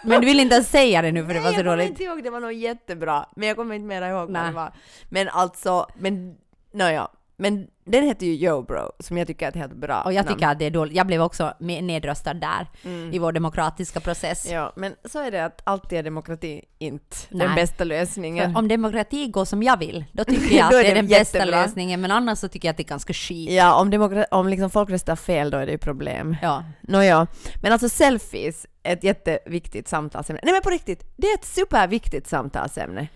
[0.03, 1.77] Men du vill inte ens säga det nu för det var Nej, så jag kommer
[1.77, 1.89] dåligt.
[1.89, 3.25] inte ihåg, det var nog jättebra.
[3.35, 4.47] Men jag kommer inte mera ihåg vad Nej.
[4.47, 4.71] det var.
[5.09, 6.35] Men alltså, men
[6.73, 7.07] nåja.
[7.41, 10.25] Men den heter ju Yo Bro, som jag tycker är ett helt bra Och jag
[10.25, 10.35] namn.
[10.37, 10.95] tycker att det är dåligt.
[10.95, 13.13] Jag blev också nedröstad där Mm.
[13.13, 14.47] i vår demokratiska process.
[14.51, 17.47] Ja, men så är det att alltid är demokrati inte Nej.
[17.47, 18.55] den bästa lösningen.
[18.55, 21.07] Om demokrati går som jag vill, då tycker jag att Då är det är den
[21.07, 21.61] bästa jättebra.
[21.61, 22.01] lösningen.
[22.01, 23.51] Men annars så tycker jag att det är ganska skit.
[23.51, 26.35] Ja, om, demokra- om liksom folk röstar fel då är det ju problem.
[26.41, 26.63] Ja.
[26.81, 27.27] Nåja,
[27.61, 30.39] men alltså selfies ett jätteviktigt samtalsämne.
[30.43, 33.07] Nej men på riktigt, det är ett superviktigt samtalsämne.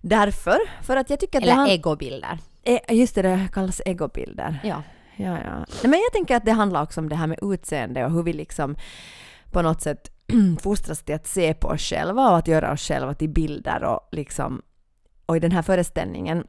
[0.00, 2.38] Därför, för att jag tycker att det Eller han- egobilder.
[2.62, 4.58] Eh, Just det, det kallas egobilder.
[4.64, 4.82] Ja.
[5.16, 5.56] Ja, ja.
[5.58, 8.22] Nej, men jag tänker att det handlar också om det här med utseende och hur
[8.22, 8.76] vi liksom
[9.50, 10.10] på något sätt
[10.60, 14.08] fostras till att se på oss själva och att göra oss själva till bilder och
[14.12, 14.62] liksom
[15.26, 16.44] och i den här föreställningen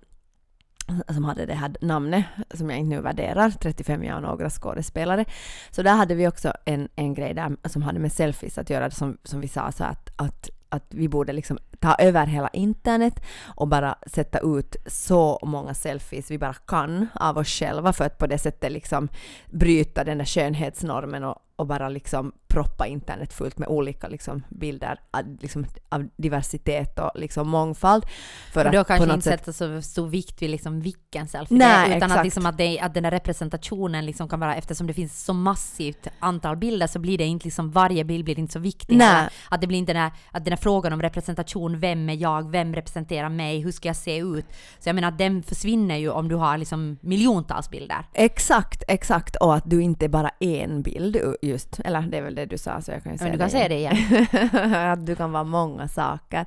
[1.13, 5.25] som hade det här namnet som jag inte nu värderar, 35 jag och några skådespelare.
[5.71, 8.91] Så där hade vi också en, en grej där som hade med selfies att göra,
[8.91, 13.23] som, som vi sa så att, att, att vi borde liksom ta över hela internet
[13.55, 18.17] och bara sätta ut så många selfies vi bara kan av oss själva för att
[18.17, 19.09] på det sättet liksom
[19.51, 24.99] bryta den där skönhetsnormen och, och bara liksom proppa internet fullt med olika liksom bilder
[25.11, 28.05] av, liksom, av diversitet och liksom mångfald.
[28.53, 31.57] För och då att kanske inte sätt sätta så stor vikt vid liksom vilken selfie
[31.57, 34.87] Nej, är, utan att, liksom att, det, att den där representationen liksom kan vara, eftersom
[34.87, 38.53] det finns så massivt antal bilder så blir det inte liksom, varje bild blir inte
[38.53, 38.97] så viktig.
[38.97, 39.29] Nej.
[39.49, 42.51] Att det blir inte den här, att den här frågan om representation, vem är jag,
[42.51, 44.45] vem representerar mig, hur ska jag se ut?
[44.79, 48.05] Så jag menar att den försvinner ju om du har liksom miljontals bilder.
[48.13, 49.35] Exakt, exakt.
[49.35, 51.17] Och att du inte är bara en bild
[51.51, 51.79] just.
[51.79, 53.49] Eller det är väl det du sa så jag kan ju Men säga du kan
[53.49, 54.27] säga det igen.
[54.91, 56.45] att du kan vara många saker.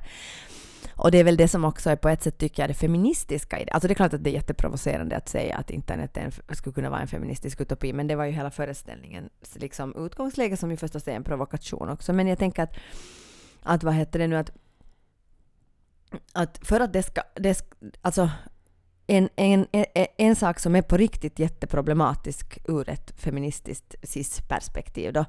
[0.97, 3.59] Och det är väl det som också är på ett sätt tycker jag det feministiska
[3.59, 3.71] i det.
[3.71, 6.89] Alltså det är klart att det är jätteprovocerande att säga att internet en, skulle kunna
[6.89, 11.07] vara en feministisk utopi, men det var ju hela föreställningens liksom, utgångsläge som ju förstås
[11.07, 12.13] är en provokation också.
[12.13, 12.75] Men jag tänker att,
[13.63, 14.51] att vad heter det nu, att,
[16.33, 17.61] att för att det ska, det
[18.01, 18.29] alltså
[19.07, 19.85] en, en, en,
[20.17, 25.25] en sak som är på riktigt jätteproblematisk ur ett feministiskt cis-perspektiv då,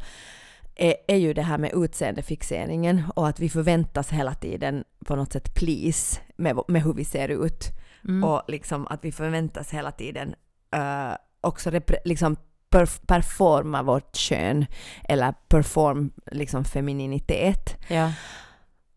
[0.76, 5.32] är, är ju det här med utseendefixeringen och att vi förväntas hela tiden på något
[5.32, 7.64] sätt please med, med hur vi ser ut.
[8.04, 8.24] Mm.
[8.24, 10.34] Och liksom att vi förväntas hela tiden
[10.76, 12.36] uh, också repre, liksom
[12.70, 14.66] perf performa vårt kön
[15.08, 17.76] eller perform liksom femininitet.
[17.88, 18.12] Ja.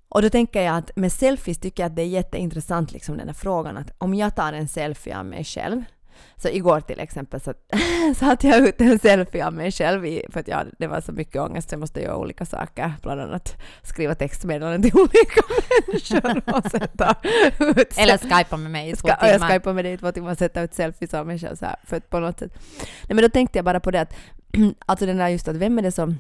[0.10, 3.28] Och då tänker jag att med selfies tycker jag att det är jätteintressant liksom den
[3.28, 5.84] här frågan att om jag tar en selfie av mig själv
[6.38, 7.54] så igår till exempel så
[8.15, 11.12] satte jag ut en selfie av mig själv i, för att jag, det var så
[11.12, 15.41] mycket ångest så jag måste göra olika saker, bland annat skriva textmeddelanden till olika
[15.88, 17.15] människor och sätta
[17.60, 19.50] ut Eller skypa med mig i två och jag timmar.
[19.50, 21.76] skypar med dig i två timmar och sätta ut selfies av mig själv så här,
[21.84, 22.52] för att på något sätt.
[22.80, 24.13] Nej men då tänkte jag bara på det att,
[24.86, 26.17] alltså den där just att vem är det som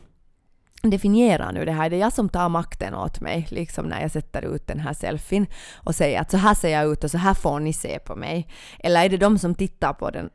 [0.81, 1.85] definiera nu det här?
[1.85, 4.93] Är det jag som tar makten åt mig, liksom när jag sätter ut den här
[4.93, 7.99] selfien och säger att så här ser jag ut och så här får ni se
[7.99, 8.47] på mig?
[8.79, 10.29] Eller är det de som tittar på den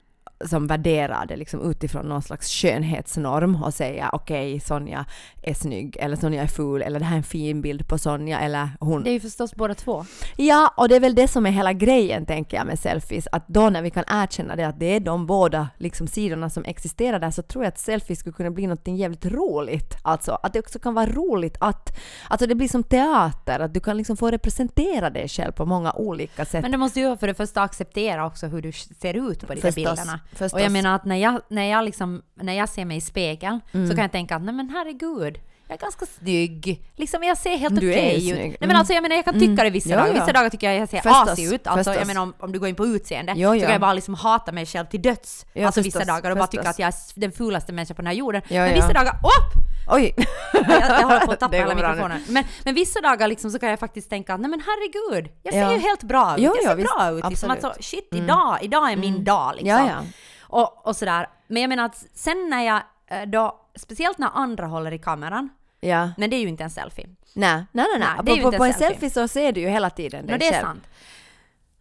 [0.45, 5.05] som värderar det liksom utifrån någon slags skönhetsnorm och säger okej, Sonja
[5.43, 8.41] är snygg eller Sonja är ful eller det här är en fin bild på Sonja
[8.41, 10.05] eller hon Det är ju förstås båda två.
[10.37, 13.49] Ja, och det är väl det som är hela grejen tänker jag med selfies, att
[13.49, 17.19] då när vi kan erkänna det att det är de båda liksom, sidorna som existerar
[17.19, 19.97] där så tror jag att selfies skulle kunna bli något jävligt roligt.
[20.03, 23.81] Alltså att det också kan vara roligt att, alltså det blir som teater, att du
[23.81, 26.63] kan liksom få representera dig själv på många olika sätt.
[26.63, 29.61] Men du måste ju för det första acceptera också hur du ser ut på de
[29.61, 30.21] Förstås, bilderna.
[30.39, 30.53] Förstås.
[30.53, 33.61] Och jag menar att när jag, när jag, liksom, när jag ser mig i spegeln
[33.73, 33.89] Mm.
[33.89, 36.83] så kan jag tänka att nej men herregud, jag är ganska snygg.
[36.97, 38.37] Liksom jag ser helt okej ju ut.
[38.39, 38.39] snygg.
[38.51, 38.79] Nej men Mm.
[38.79, 40.09] alltså jag menar jag kan tycka det vissa Ja, dagar.
[40.09, 40.21] ja.
[40.21, 41.67] Vissa dagar tycker jag jag ser Förstås, asig ut.
[41.67, 42.07] Alltså jag förstås.
[42.09, 43.61] menar om, om du går in på utseende Jo, så ja.
[43.63, 45.47] kan jag bara liksom hata mig själv till döds.
[45.65, 48.07] Alltså vissa förstås, dagar och bara tycka att jag är den fulaste människan på den
[48.07, 48.43] här jorden.
[48.51, 49.74] Men vissa dagar, upp!
[49.89, 50.15] Oj!
[50.53, 51.75] Jag, jag håller på att tappa Det nu.
[51.75, 52.25] mikrofonen.
[52.29, 55.53] Men, men vissa dagar liksom så kan jag faktiskt tänka att nej men herregud, jag
[55.55, 55.73] ser Ja.
[55.73, 56.41] ju helt bra ut.
[56.43, 56.95] Jo, jag ja, ser visst.
[56.97, 57.29] bra ut.
[57.29, 57.51] Liksom.
[57.51, 59.87] Alltså, shit, idag, idag är min dag liksom.
[59.87, 60.05] Ja.
[60.43, 61.29] Och, och sådär.
[61.49, 65.49] Men jag menar att sen när jag eh, då, speciellt när andra håller i kameran,
[65.81, 66.11] Ja.
[66.17, 67.07] men det är ju inte en selfie.
[67.35, 67.87] Nej, nej, nej.
[67.99, 68.09] Nej, nej.
[68.25, 68.89] det är På, på, inte på en selfie.
[68.91, 70.63] selfie så ser du ju hela tiden No, dig det är själv.
[70.65, 70.85] sant.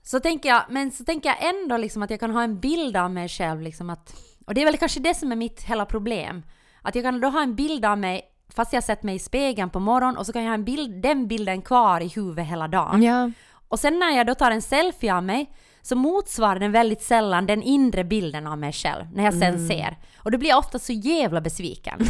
[0.03, 2.97] Så tänker jag, men så tänker jag ändå liksom att jag kan ha en bild
[2.97, 4.15] av mig själv liksom att,
[4.47, 6.43] och det är väl kanske det som är mitt hela problem.
[6.83, 8.21] Att jag kan då ha en bild av mig
[8.55, 11.01] fast jag sett mig i spegeln på morgonen och så kan jag ha en bild,
[11.01, 13.03] den bilden kvar i huvudet hela dagen.
[13.03, 13.31] Ja.
[13.67, 17.45] Och sen när jag då tar en selfie av mig så motsvarar den väldigt sällan
[17.45, 19.67] den inre bilden av mig själv när jag sen Mm.
[19.67, 19.97] ser.
[20.17, 21.99] Och då blir jag ofta så jävla besviken.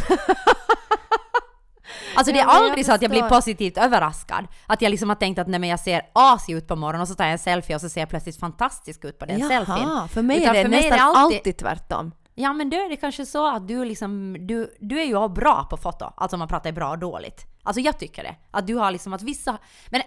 [2.16, 4.46] Alltså det är Ja, aldrig så att jag blir positivt överraskad.
[4.66, 7.08] Att jag liksom har tänkt att nej men jag ser asig ut på morgonen och
[7.08, 9.78] så tar jag en selfie och så ser jag plötsligt fantastisk ut på den selfien.
[9.88, 12.12] Jaha, för mig Utan är det nästan alltid- alltid tvärtom.
[12.34, 15.66] Ja men då är det kanske så att du liksom, du, du är ju bra
[15.70, 16.12] på foto.
[16.16, 17.40] Alltså man pratar bra och dåligt.
[17.62, 18.34] Alltså jag tycker det.
[18.50, 19.58] Att du har liksom att vissa,
[19.90, 20.02] men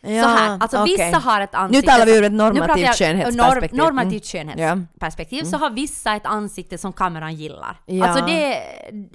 [0.00, 0.96] Ja, så här, alltså okej.
[0.96, 1.90] vissa har ett ansikte...
[1.92, 3.78] talar vi ur ett normativt nu jag- skönhetsperspektiv.
[3.78, 4.56] Norm, normativt Mm.
[4.58, 7.80] skönhetsperspektiv så har vissa ett ansikte som kameran gillar.
[7.86, 8.06] Ja.
[8.08, 8.62] Alltså det,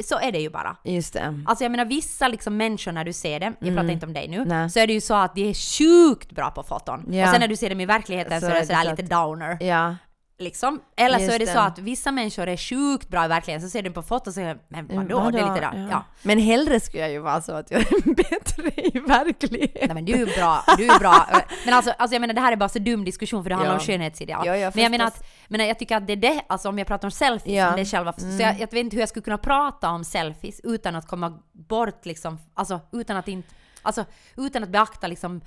[0.05, 0.75] så är det ju bara.
[0.83, 1.43] Just det.
[1.47, 4.27] Alltså jag menar vissa liksom människor när du ser dem, jag pratar inte om dig
[4.27, 4.47] nu, Mm.
[4.47, 4.69] Nej.
[4.69, 7.05] så är det ju så att de är sjukt bra på foton.
[7.13, 7.23] Ja.
[7.23, 9.01] Och sen när du ser dem i verkligheten så, Så är det sådär så lite
[9.03, 9.57] downer.
[9.61, 9.95] Ja.
[10.41, 10.81] Liksom.
[10.97, 11.51] Eller så Just är det, det.
[11.53, 14.33] så att vissa människor är sjukt bra i verkligheten, så ser du på foto och
[14.33, 15.31] säger men vadå, Vadå?
[15.31, 15.87] det är lite där.
[15.91, 16.03] Ja.
[16.21, 19.81] Men hellre skulle jag ju vara så att jag är bättre i verkligheten.
[19.85, 21.27] Nej men du är bra, du är bra.
[21.65, 23.73] Men alltså, alltså jag menar det här är bara så dum diskussion för det handlar
[23.73, 23.79] Ja.
[23.79, 24.47] om skönhetsideal.
[24.47, 26.77] Ja, ja, men jag menar att, men jag tycker att det är det, alltså om
[26.77, 27.63] jag pratar om selfies, Ja.
[27.63, 27.75] Mm.
[27.75, 30.61] det är själva, så jag, jag vet inte hur jag skulle kunna prata om selfies
[30.63, 33.49] utan att komma bort liksom, alltså utan att inte,
[33.81, 34.05] alltså
[34.37, 35.41] utan att beakta liksom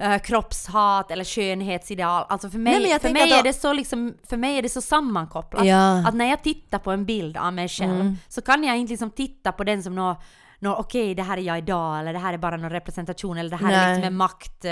[0.00, 2.24] eh, kroppshat eller skönhetsideal.
[2.28, 4.62] Alltså för mig, Nej, för mig att är då- det så liksom, för mig är
[4.62, 5.66] det så sammankopplat.
[5.66, 6.08] Ja.
[6.08, 8.16] Att när jag tittar på en bild av mig själv Mm.
[8.28, 10.16] så kan jag inte liksom titta på den som nå
[10.62, 13.50] nå, okej det här är jag idag eller det här är bara någon representation eller
[13.50, 13.88] det här är Nej.
[13.94, 14.70] liksom en makt, eh,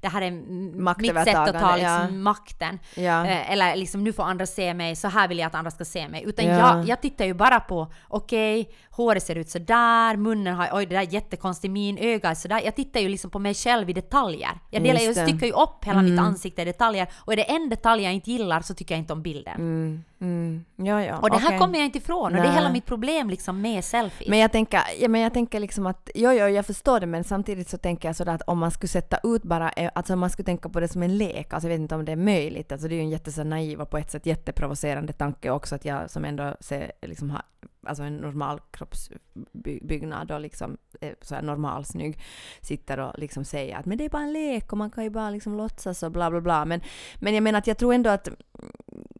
[0.00, 2.10] det här är m- mitt sätt att ta liksom ja.
[2.10, 2.78] makten.
[2.94, 3.26] Ja.
[3.26, 5.84] Eh, Eller liksom nu får andra se mig, så här vill jag att andra ska
[5.84, 6.22] se mig.
[6.26, 6.56] Utan Ja.
[6.76, 10.94] jag, jag tittar ju bara på, okej, håret ser ut sådär, munnen har, oj det
[10.94, 12.60] där är jättekonstigt, min öga är sådär.
[12.64, 14.50] Jag tittar ju liksom på mig själv i detaljer.
[14.70, 17.68] Jag, delar, jag styckar ju upp hela mitt ansikte i detaljer och är det en
[17.68, 19.54] detalj jag inte gillar så tycker jag inte om bilden.
[19.54, 20.64] Mm, mm.
[20.76, 21.18] Ja, ja.
[21.18, 21.58] Och det här okej.
[21.58, 24.28] kommer jag inte ifrån och det är hela mitt problem liksom med selfies.
[24.28, 27.24] Men jag tänker, ja, men jag tänker liksom att, jo, jo, jag förstår det, men
[27.24, 30.18] samtidigt så tänker jag sådär att om man skulle sätta ut bara, eh, alltså om
[30.18, 32.16] man skulle tänka på det som en lek, alltså jag vet inte om det är
[32.16, 35.50] möjligt, alltså det är ju en jätte så naiv och på ett sätt jätteprovocerande tanke
[35.50, 37.42] också att jag som ändå ser, liksom har
[37.86, 42.20] alltså en normal kroppsbyggnad och liksom är så här normal snygg
[42.60, 45.10] sitter och liksom säger att men det är bara en lek och man kan ju
[45.10, 46.64] bara liksom låtsas och bla bla bla.
[46.64, 46.80] Men,
[47.20, 48.28] men jag menar att jag tror ändå att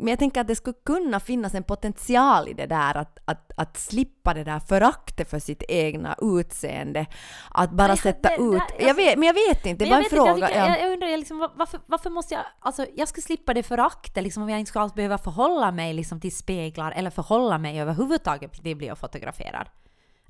[0.00, 3.52] men jag tänker att det skulle kunna finnas en potential i det där att, att,
[3.56, 7.06] att slippa det där föraktet för sitt egna utseende.
[7.50, 8.62] Att bara Nej, sätta det- ut...
[8.78, 10.50] det- Jag vet, men jag vet inte, det var jag en inte, fråga.
[10.56, 12.42] Jag, jag, jag undrar liksom, var- varför, varför måste jag...
[12.60, 15.92] Alltså, jag ska slippa det föraktet liksom, om jag inte ska alls behöva förhålla mig
[15.94, 19.68] liksom, till speglar eller förhålla mig överhuvudtaget till att bli fotograferad.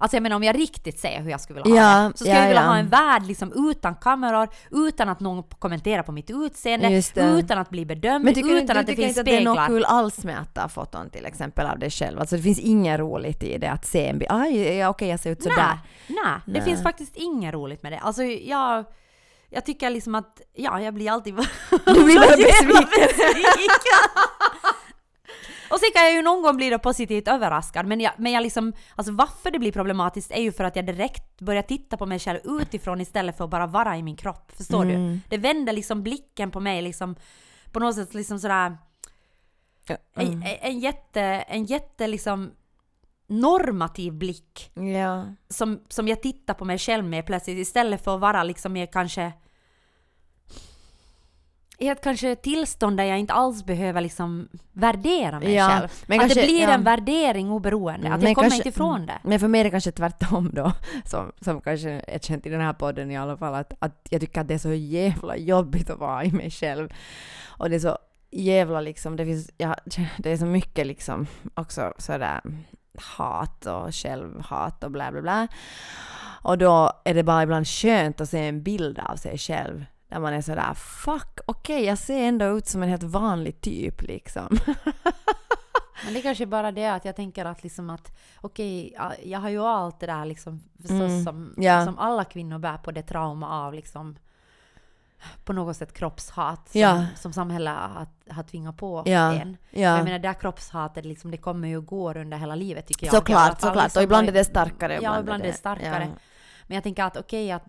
[0.02, 2.24] Alltså jag menar om jag riktigt säger hur jag skulle vilja ha Ja, det, så
[2.24, 2.68] skulle ja, jag vilja ja.
[2.68, 7.70] ha en värld liksom utan kameror, utan att någon kommenterar på mitt utseende, utan att
[7.70, 9.36] bli bedömd, Men tycker du, utan du att det tycker finns inte att det är
[9.36, 9.54] speglar.
[9.54, 12.20] något kul alls med att ta foton till exempel av dig själv?
[12.20, 14.30] Alltså det finns inget roligt i det att se en bild.
[14.32, 15.56] Aj, ja, okej jag ser ut sådär.
[15.56, 17.98] Nej, nej, det finns faktiskt inget roligt med det.
[17.98, 18.84] Alltså jag,
[19.50, 21.34] jag tycker liksom att, ja, jag blir alltid
[21.86, 24.00] Du blir bara besviken.
[25.70, 28.42] Och sen kan jag ju någon gång bli då positivt överraskad, men jag, men jag
[28.42, 32.06] liksom, alltså varför det blir problematiskt är ju för att jag direkt börjar titta på
[32.06, 34.52] mig själv utifrån istället för att bara vara i min kropp.
[34.56, 35.12] Förstår Mm.
[35.12, 35.18] du?
[35.28, 37.16] Det vänder liksom blicken på mig liksom,
[37.72, 38.76] på något sätt liksom sådär,
[40.14, 40.42] en, Mm.
[40.42, 42.50] en, en jätte, en jätte liksom
[43.26, 45.24] normativ blick Ja.
[45.48, 48.86] som, som jag tittar på mig själv med plötsligt istället för att vara liksom mer
[48.86, 49.32] kanske
[51.80, 55.88] i ett kanske tillstånd där jag inte alls behöver liksom värdera mig Ja, själv.
[56.06, 56.70] men att kanske- det blir ja.
[56.70, 59.18] en värdering oberoende, att men jag kommer kanske- inte ifrån det.
[59.22, 60.72] Men för mig är det kanske tvärtom då,
[61.04, 64.20] som, som kanske är känt i den här podden i alla fall, att, att jag
[64.20, 66.88] tycker att det är så jävla jobbigt att vara i mig själv.
[67.46, 67.98] Och det är så
[68.30, 69.76] jävla liksom, det finns, ja,
[70.18, 72.40] det är så mycket liksom också sådär
[73.16, 75.48] hat och självhat och bla bla bla.
[76.42, 80.18] Och då är det bara ibland skönt att se en bild av sig själv där
[80.20, 84.58] man är sådär fuck, okej jag ser ändå ut som en helt vanlig typ liksom.
[86.04, 89.38] Men det kanske är bara det att jag tänker att liksom att okej, ja, jag
[89.38, 91.84] har ju allt det där liksom Mm, som, ja.
[91.84, 94.16] som alla kvinnor bär på det trauma av liksom
[95.44, 97.06] på något sätt kroppshat som, Ja.
[97.16, 99.56] som samhället har, har tvingat på Ja, en.
[99.70, 99.80] ja.
[99.80, 103.14] Jag menar det här kroppshatet liksom, det kommer ju går under hela livet tycker jag.
[103.14, 103.84] Såklart, såklart.
[103.84, 104.98] liksom, Och ibland är det starkare.
[105.02, 106.08] Ja, ibland är det starkare.
[106.66, 107.64] Men jag tänker att okej att,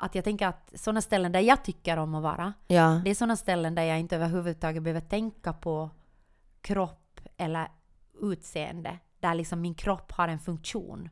[0.00, 3.00] att jag tänker att sådana ställen där jag tycker om att vara, Ja.
[3.04, 5.90] det är sådana ställen där jag inte överhuvudtaget behöver tänka på
[6.60, 7.68] kropp eller
[8.22, 8.98] utseende.
[9.20, 11.08] Där liksom min kropp har en funktion.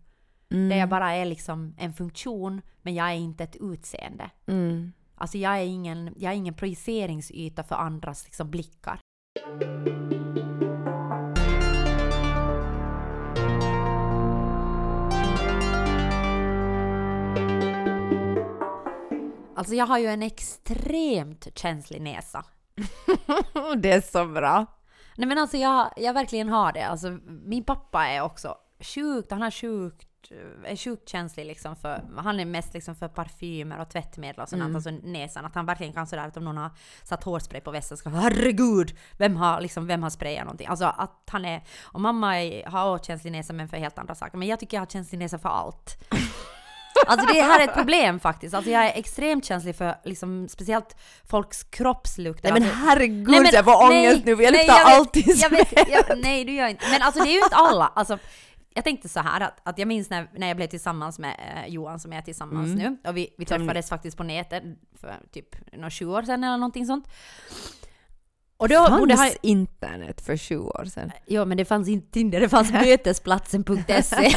[0.50, 0.68] Mm.
[0.68, 4.30] Där jag bara är liksom en funktion, men jag är inte ett utseende.
[4.46, 4.92] Mm.
[5.14, 9.00] Alltså jag är ingen, jag är ingen projiceringsyta för andras liksom blickar.
[19.58, 22.44] Alltså jag har ju en extremt känslig näsa.
[23.76, 24.66] det är så bra.
[25.16, 26.86] Nej men alltså jag, jag verkligen har det.
[26.86, 30.08] Alltså min pappa är också sjukt, han har sjukt,
[30.64, 34.62] är sjukt känslig liksom för, han är mest liksom för parfymer och tvättmedel och sånt,
[34.62, 34.76] Mm.
[34.76, 35.44] alltså näsan.
[35.44, 36.70] Att han verkligen kan sådär att om någon har
[37.04, 40.66] satt hårspray på västen ska han, herregud, vem har liksom, vem har sprayat någonting?
[40.66, 44.14] Alltså att han är, och mamma är, har också känslig näsa men för helt andra
[44.14, 44.38] saker.
[44.38, 46.04] Men jag tycker jag har känslig näsa för allt.
[47.06, 48.54] Alltså det här är ett problem faktiskt.
[48.54, 50.96] Alltså jag är extremt känslig för liksom speciellt
[51.30, 52.50] folks kroppslukter.
[52.52, 54.84] Nej men Alltså- herregud Nej, men- jag får nej, ångest nu för jag nej, luktar
[54.84, 56.84] vet, alltid jag vet, jag, Nej du gör inte.
[56.90, 57.92] Men alltså det är ju inte alla.
[57.94, 58.18] Alltså,
[58.74, 61.72] jag tänkte så här att, att jag minns när, när jag blev tillsammans med eh,
[61.72, 62.78] Johan som jag är tillsammans Mm.
[63.02, 63.08] nu.
[63.10, 64.62] Och vi, vi träffades faktiskt på nätet
[65.00, 67.08] för typ några 20 år sedan eller någonting sånt.
[68.60, 71.12] Och då Fanns han, internet för 20 år sedan?
[71.26, 72.72] Jo men det fanns inte Tinder, det fanns
[73.42, 74.32] mötesplatsen.se.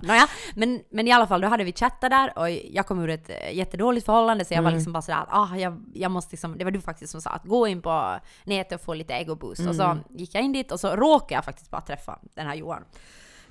[0.02, 3.10] Nåja, men, men i alla fall då hade vi chattat där och jag kom ur
[3.10, 4.78] ett eh, jättedåligt förhållande så jag var Mm.
[4.78, 7.30] liksom bara sådär att ah, jag, jag måste liksom, det var du faktiskt som sa
[7.30, 9.68] att gå in på nätet och få lite egoboost.
[9.68, 9.98] Och så Mm.
[10.10, 12.84] gick jag in dit och så råkade jag faktiskt bara träffa den här Johan.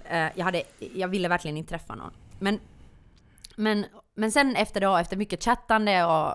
[0.09, 0.63] Eh, jag, hade,
[0.95, 2.11] jag ville verkligen inte träffa någon.
[2.39, 2.59] Men,
[3.55, 3.85] men,
[4.15, 6.33] men sen efter då, efter mycket chattande och,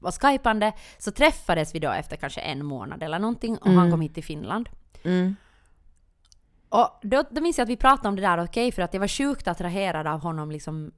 [0.00, 3.90] och skypande så träffades vi då efter kanske en månad eller någonting och han Mm.
[3.90, 4.68] kom hit till Finland.
[5.04, 5.36] Mm.
[6.68, 9.00] Och då, då minns jag att vi pratade om det där, okej, för att jag
[9.00, 10.92] var sjukt attraherad av honom liksom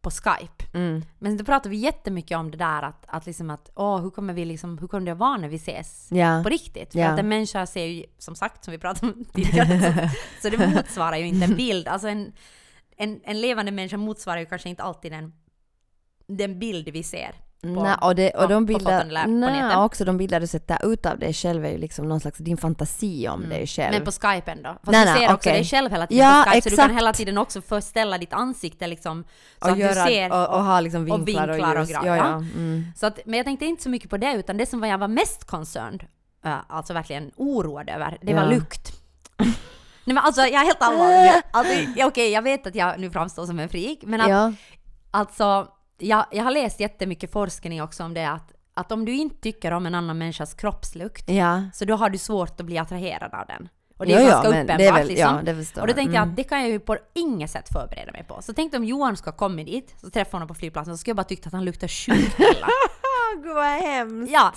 [0.00, 0.64] på Skype.
[0.74, 1.02] Mm.
[1.18, 4.34] Men då pratade vi jättemycket om det där att, att liksom att, åh, hur kommer
[4.34, 6.08] vi liksom, hur kommer det att vara när vi ses?
[6.12, 6.40] Ja.
[6.42, 6.92] På riktigt.
[6.92, 7.08] För Ja.
[7.08, 10.66] att en människa ser ju, som sagt, som vi pratade om tidigare, så, så det
[10.68, 11.88] motsvarar ju inte en bild.
[11.88, 12.32] Alltså en,
[12.96, 15.32] en, en levande människa motsvarar ju kanske inte alltid den,
[16.26, 17.34] den bild vi ser.
[17.64, 18.78] Nej, och, det, och de på
[19.26, 22.38] nej, också de bilder du sätter ut av dig själv är ju liksom någon slags
[22.38, 23.88] din fantasi om dig själv.
[23.88, 23.98] Mm.
[23.98, 24.68] Men på Skype ändå.
[24.68, 25.52] Fast Nej, du nej, ser också okej.
[25.52, 26.98] dig själv hela tiden Ja, på Skype, så du kan exakt.
[26.98, 29.24] hela tiden också förställa ditt ansikte liksom.
[29.24, 30.32] Så och, att göra, du ser.
[30.32, 31.88] och, och ha liksom och vinklar och, vinklar och ljus.
[31.88, 32.34] grejer, ja, ja.
[32.34, 32.84] Mm.
[32.96, 35.08] Så att, men jag tänkte inte så mycket på det, utan det som jag var
[35.08, 36.06] mest concerned,
[36.44, 38.92] äh, alltså verkligen oroad över, det var lukt.
[40.06, 41.42] Nej men alltså jag är helt allvarlig.
[41.50, 41.74] Alltså,
[42.06, 44.54] okej, jag vet att jag nu framstår som en freak, men att
[45.10, 49.36] alltså, jag, jag har läst jättemycket forskning också om det att, att om du inte
[49.36, 51.62] tycker om en annan människas kroppslukt Ja.
[51.74, 53.68] så då har du svårt att bli attraherad av den.
[53.96, 55.28] Och det Ja, är ja, ganska men uppenbart det är väl- liksom.
[55.76, 55.96] ja, och då jag.
[55.96, 56.30] tänkte jag Mm.
[56.30, 58.42] att det kan jag ju på inget sätt förbereda mig på.
[58.42, 61.16] Så tänkte om Johan ska komma dit, så träffar honom på flygplatsen, så skulle jag
[61.16, 62.66] bara tyckt att han luktar sjukt illa.
[63.42, 64.32] Gud vad hemskt.
[64.32, 64.52] Ja.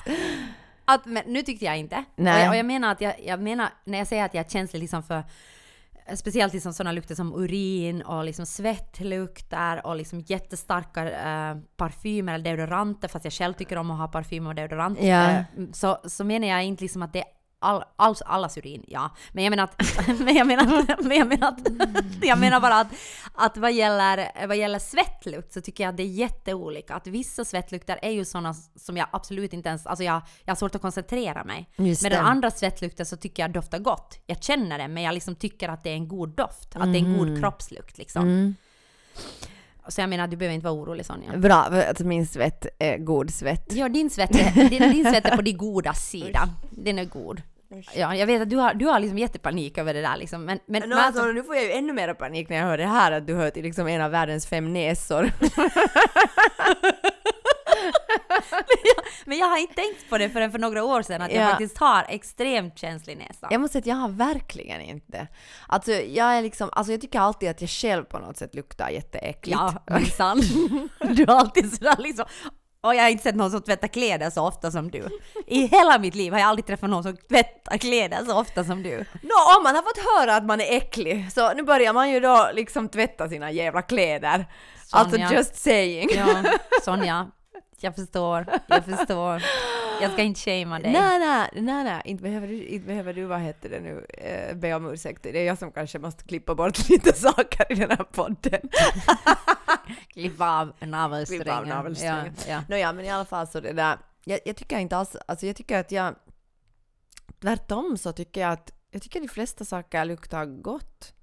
[0.85, 2.03] Att, men nu tyckte jag inte.
[2.15, 2.33] Nej.
[2.33, 4.49] Och jag, och jag menar att jag, jag menar, när jag säger att jag är
[4.49, 5.23] känslig liksom för
[6.16, 12.55] Speciellt liksom sådana lukter som urin och liksom svettlukter och liksom jättestarka eh, parfymer eller
[12.55, 14.99] deodoranter fast jag själv tycker om att ha parfym och deodorant.
[15.01, 15.32] Ja.
[15.32, 15.43] Eh,
[15.74, 19.16] så, så menar jag inte liksom att det är all, alls, allas urin, ja.
[19.32, 21.60] Men jag menar att, men jag menar, men jag menar, att,
[22.22, 22.88] jag menar bara att,
[23.34, 26.95] att vad, gäller, vad gäller svettlukt så tycker jag att det är jätteolika.
[26.95, 30.55] Att vissa svettlukter är ju sådana som jag absolut inte ens, alltså jag, jag har
[30.55, 31.70] svårt att koncentrera mig.
[31.76, 32.10] Just det.
[32.10, 34.20] den andra svettlukten så tycker jag doftar gott.
[34.26, 36.76] Jag känner det men jag liksom tycker att det är en god doft.
[36.76, 38.22] Att det är en god kroppslukt liksom.
[38.22, 38.55] Mm.
[39.89, 41.38] Så jag menar du behöver inte vara orolig Sonja.
[41.38, 43.73] Bra, att min svett är god svett.
[43.73, 46.49] Ja, din svett är, din, din svett är på de goda sida.
[46.71, 47.41] Den är god.
[47.95, 50.45] Ja, jag vet att du har, du har liksom jättepanik över det där liksom.
[50.45, 52.63] Men, men, Men men alltså, alltså, nu får jag ju ännu mer panik när jag
[52.63, 55.31] hör det här att du hör till liksom en av världens fem näsor.
[59.25, 61.49] men jag har inte tänkt på det förrän för några år sedan att jag Ja.
[61.49, 63.47] faktiskt har extremt känslig näsa.
[63.51, 65.27] Jag måste säga att jag har verkligen inte.
[65.67, 68.89] Alltså jag är liksom, alltså jag tycker alltid att jag själv på något sätt luktar
[68.89, 69.59] jätteäckligt.
[69.59, 70.41] Ja, minsann.
[70.99, 72.25] Du har alltid sådär liksom...
[72.81, 75.07] Och jag har inte sett någon som tvättar kläder så ofta som du.
[75.47, 78.83] I hela mitt liv har jag aldrig träffat någon som tvättar kläder så ofta som
[78.83, 78.97] du.
[79.21, 82.19] Nå, om man har fått höra att man är äcklig så nu börjar man ju
[82.19, 84.45] då liksom tvätta sina jävla kläder.
[84.91, 85.33] Alltså Sonja.
[85.33, 86.09] just saying.
[86.15, 86.43] Ja,
[86.83, 87.31] Sonja.
[87.82, 89.43] Jag förstår, jag förstår.
[90.01, 90.91] Jag ska inte shamea dig.
[90.91, 94.55] Nej, nej, nej, nej, inte behöver du, inte behöver du vad heter det nu, eh,
[94.55, 95.23] be om ursäkt.
[95.23, 98.61] Det är jag som kanske måste klippa bort lite saker i den här podden.
[100.13, 101.43] Klippa av navelsträngen.
[101.43, 102.34] Klippa av navelsträngen.
[102.47, 102.61] Ja, ja.
[102.69, 105.55] Nåja, men i alla fall så det där, jag, jag tycker inte alls, alltså jag
[105.55, 106.15] tycker att jag,
[107.41, 111.13] tvärtom så tycker jag att, jag tycker de flesta saker luktar gott.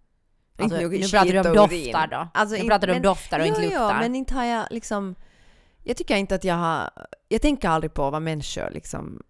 [0.58, 2.28] Alltså, Inte nu pratar du om doftar då.
[2.34, 3.92] Alltså, nu inte- pratar du om doftar och inte jo, luktar.
[3.94, 5.14] Jo, men inte har jag liksom,
[5.84, 6.90] jag tycker inte att jag har,
[7.28, 9.22] jag tänker aldrig på vad människor liksom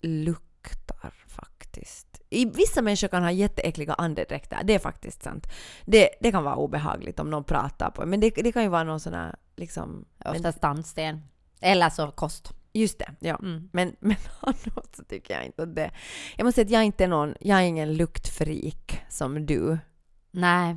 [0.00, 2.22] luktar faktiskt.
[2.30, 5.46] I, vissa människor kan ha jätteäckliga andedräkter, det är faktiskt sant.
[5.84, 8.84] Det, det kan vara obehagligt om någon pratar på men det, det kan ju vara
[8.84, 10.04] någon sån här liksom...
[10.24, 11.22] Oftast tandsten.
[11.60, 12.52] Eller så kost.
[12.72, 13.36] Just det, ja.
[13.42, 13.68] Mm.
[13.72, 15.90] Men, men annars så tycker jag inte att det...
[16.36, 19.78] Jag måste säga att jag är inte är någon, jag är ingen luktfreak som du.
[20.30, 20.76] Nej.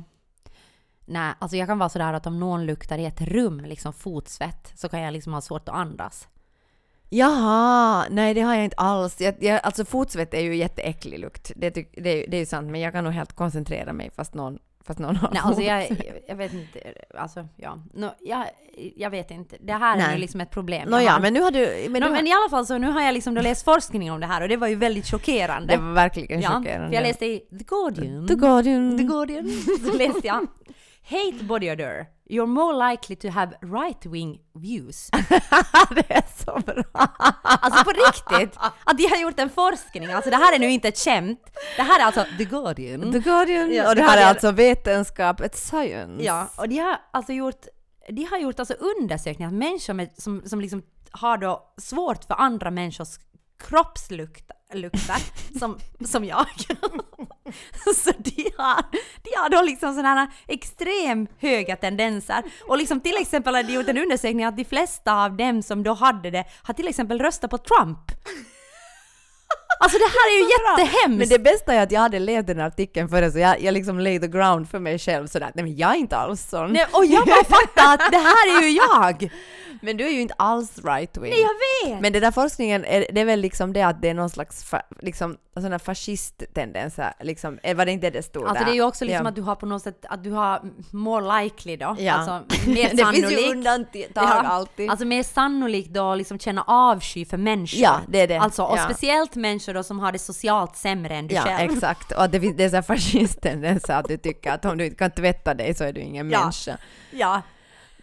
[1.04, 4.72] Nej, alltså jag kan vara sådär att om någon luktar i ett rum, liksom fotsvett,
[4.74, 6.28] så kan jag liksom ha svårt att andas.
[7.08, 9.20] Jaha, nej det har jag inte alls.
[9.20, 11.52] Jag, jag, alltså fotsvett är ju jätteäcklig lukt.
[11.56, 11.80] Det, det,
[12.10, 14.58] är ju- det är ju sant, men jag kan nog helt koncentrera mig fast någon,
[14.84, 16.78] fast någon har Nej, alltså jag, jag vet inte,
[17.18, 17.78] alltså ja.
[17.94, 18.46] Nå, jag,
[18.96, 19.56] jag vet inte.
[19.60, 20.14] Det här är Nej.
[20.14, 20.88] nu liksom ett problem.
[20.92, 21.86] Jag har- men nu har du...
[21.90, 24.12] Men, du har, men i alla fall så nu har jag liksom då läst forskning
[24.12, 25.72] om det här och det var ju väldigt chockerande.
[25.76, 26.88] det var verkligen ja, chockerande.
[26.88, 28.28] för jag läste i The Guardian.
[28.28, 28.98] The Guardian.
[28.98, 29.50] The Guardian.
[29.90, 30.46] Så läste jag.
[31.04, 32.06] Hate body odor.
[32.30, 35.10] You're more likely to have right-wing views.
[35.90, 36.84] det är så bra.
[37.42, 38.58] Alltså på riktigt!
[38.84, 41.40] Att de har gjort en forskning, alltså det här är nu inte ett skämt.
[41.76, 43.12] Det här är alltså The Guardian.
[43.12, 43.72] The Guardian.
[43.72, 46.24] Ja, och det här är alltså vetenskap, ett science.
[46.24, 47.66] Ja, och de har alltså gjort,
[48.08, 52.34] de har gjort alltså undersökningar, att människor med, som, som liksom har då svårt för
[52.34, 53.18] andra människors
[53.58, 55.16] kroppslukter, lukter,
[55.58, 56.46] som, som jag.
[57.96, 58.84] Så de har,
[59.22, 62.42] de har då liksom sådana extrem höga tendenser.
[62.68, 65.82] Och liksom till exempel har de gjort en undersökning att de flesta av dem som
[65.82, 67.98] då hade det har till exempel röstat på Trump.
[69.80, 71.18] Alltså det här är ju jättehemskt!
[71.18, 74.00] Men det bästa är att jag hade läst den artikeln före så jag, jag liksom
[74.00, 76.72] lay the ground för mig själv sådär nej men jag är inte alls sån.
[76.72, 79.30] Nej, och jag bara fattar att det här är ju jag!
[79.84, 81.30] Men du är ju inte alls right wing.
[81.30, 82.00] Nej, jag vet!
[82.00, 84.64] Men den där forskningen, är, det är väl liksom det att det är någon slags
[84.64, 88.64] fa, liksom, sådana fascisttendenser, liksom, var det inte det stod Alltså där?
[88.64, 89.28] det är ju också liksom Ja.
[89.28, 90.60] att du har på något sätt, att du har
[90.90, 91.96] more likely då.
[91.98, 92.12] Ja.
[92.12, 92.30] Alltså
[92.70, 93.50] mer det finns ju sannolikt.
[93.52, 94.90] undantag Ja, alltid.
[94.90, 97.80] Alltså mer sannolikt då liksom känna avsky för människor.
[97.80, 98.38] Ja, det är det.
[98.40, 98.84] Alltså, och Ja.
[98.84, 101.72] speciellt människor då som har det socialt sämre än du ja, själv.
[101.72, 102.12] exakt.
[102.12, 104.96] Och att det, finns, det är så fascisttendenser att du tycker att om du inte
[104.96, 106.40] kan tvätta dig så är du ingen Ja.
[106.40, 106.76] människa.
[107.10, 107.42] Ja.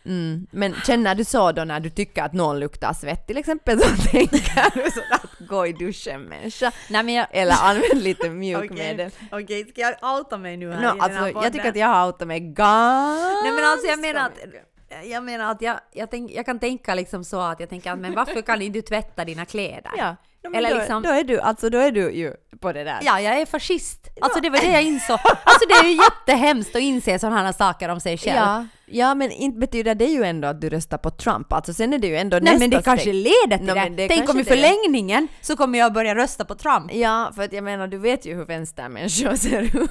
[0.05, 0.47] Mm.
[0.51, 4.03] Men känner du så då när du tycker att någon luktar svett till exempel så
[4.11, 6.71] tänker du sådär att gå i duschen människa.
[6.89, 7.27] Nej men jag...
[7.31, 9.11] Eller använd lite mjukmedel.
[9.31, 12.39] Okej, ska jag outa mig nu No, alltså, jag tycker att jag har outat mig
[12.39, 15.05] ganska Nej men alltså jag menar att...
[15.05, 17.99] jag menar att jag, jag, tänk, jag kan tänka liksom så att jag tänker att
[17.99, 19.91] men varför kan inte du tvätta dina kläder?
[19.97, 20.15] Ja.
[20.43, 22.99] Men Eller då, liksom- då, är du, alltså, då är du ju på det där.
[23.01, 24.07] Ja, jag är fascist.
[24.21, 25.19] Alltså det var det jag insåg.
[25.23, 28.35] Alltså det är ju jättehemskt att inse sådana här saker om sig själv.
[28.37, 31.53] Ja, ja, men inte betyder det ju ändå att du röstar på Trump.
[31.53, 33.13] Alltså sen är det ju ändå Nej nästa men det kanske steg.
[33.15, 33.89] leder till Nå, det.
[33.89, 36.93] det Tänk om kanske i förlängningen så kommer jag börja rösta på Trump.
[36.93, 39.73] Ja, för att jag menar, du vet ju hur vänstermänniskor ser ut.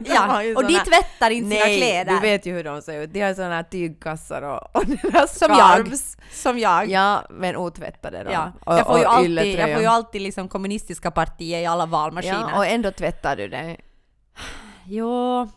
[0.14, 2.12] Ja, och de tvättar inte sina Nej, kläder.
[2.12, 3.12] du vet ju hur de ser ut.
[3.12, 5.58] De har såna här tygkassar och, och deras Som jag.
[5.58, 6.16] scarves.
[6.32, 6.88] Som jag.
[6.90, 8.30] Ja, men otvättade då.
[8.32, 8.52] Ja.
[8.64, 12.48] Och, Jag, får ju alltid, jag får ju alltid liksom kommunistiska partier i alla valmaskiner.
[12.52, 13.80] Ja, och ändå tvättar du dig.
[14.86, 15.48] Jo,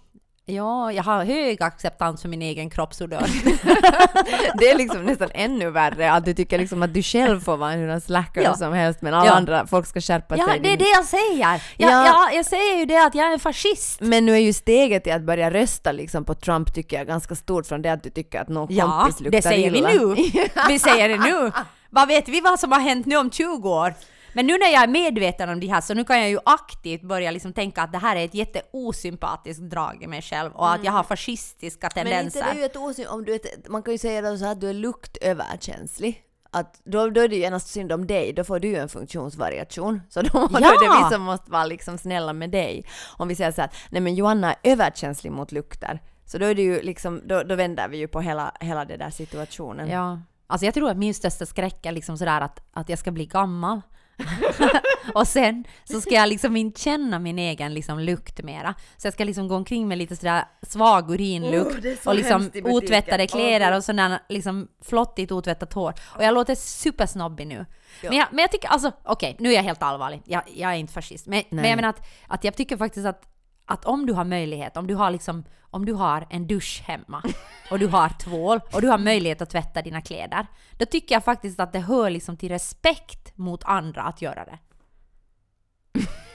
[0.50, 3.26] ja, jag har hög acceptans för min egen kroppsodör.
[4.60, 7.72] Det är liksom nästan ännu värre att du tycker liksom att du själv får vara
[7.72, 8.54] hur slacker Ja.
[8.56, 9.32] som helst men alla Ja.
[9.34, 10.60] andra, folk ska skärpa ja, sig.
[10.60, 11.62] det är det jag säger.
[11.78, 12.06] Jag, Ja.
[12.06, 14.02] jag, jag säger ju det att jag är en fascist.
[14.02, 17.36] Men nu är ju steget till att börja rösta liksom på Trump tycker jag ganska
[17.36, 19.90] stort från det att du tycker att någon Ja, kompis luktar det säger illa.
[19.90, 20.16] vi nu.
[20.70, 21.52] Vi säger det nu.
[21.90, 23.94] Vad vet vi vad som har hänt nu om 20 år?
[24.34, 27.02] Men nu när jag är medveten om det här så nu kan jag ju aktivt
[27.02, 30.84] börja liksom tänka att det här är ett jätteosympatiskt drag i mig själv och att
[30.84, 32.40] jag har fascistiska Men tendenser.
[32.40, 34.62] inte det är ju ett osyn, om du ett, man kan ju säga så att
[34.62, 36.24] du är luktöverkänslig.
[36.52, 38.90] Att då, då är det ju genast synd om dig, då får du ju en
[38.90, 40.02] funktionsvariation.
[40.10, 40.68] Så då, då Ja!
[40.68, 42.86] är det vi som måste vara liksom snälla med dig.
[43.18, 46.02] Om vi säger så att nej men Johanna är överkänslig mot lukter.
[46.26, 49.00] Så då är det ju liksom, då, då vänder vi ju på hela, hela den
[49.00, 49.90] där situationen.
[49.90, 50.20] Ja.
[50.48, 53.26] Alltså jag tror att min största skräck är liksom sådär att, att jag ska bli
[53.26, 53.82] gammal.
[55.14, 58.74] och sen så ska jag liksom inte känna min egen liksom lukt mera.
[58.98, 63.28] Så jag ska liksom gå omkring med lite sådär svag urinlukt Oh, och liksom otvättade
[63.28, 65.94] kläder och sådär liksom flottigt otvättat hår.
[66.16, 67.66] Och jag låter supersnobbig nu.
[68.02, 68.10] Ja.
[68.10, 70.22] Men, jag, men jag tycker alltså, okej nu är jag helt allvarlig.
[70.26, 71.28] Jag, jag är inte fascist.
[71.28, 73.37] Men, men jag menar att, att jag tycker faktiskt att
[73.68, 77.24] att om du har möjlighet, om du har liksom, om du har en dusch hemma
[77.72, 80.48] och du har tvål och du har möjlighet att tvätta dina kläder,
[80.78, 84.60] då tycker jag faktiskt att det hör liksom till respekt mot andra att göra det.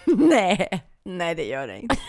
[0.17, 1.97] nej, nej det gör det inte.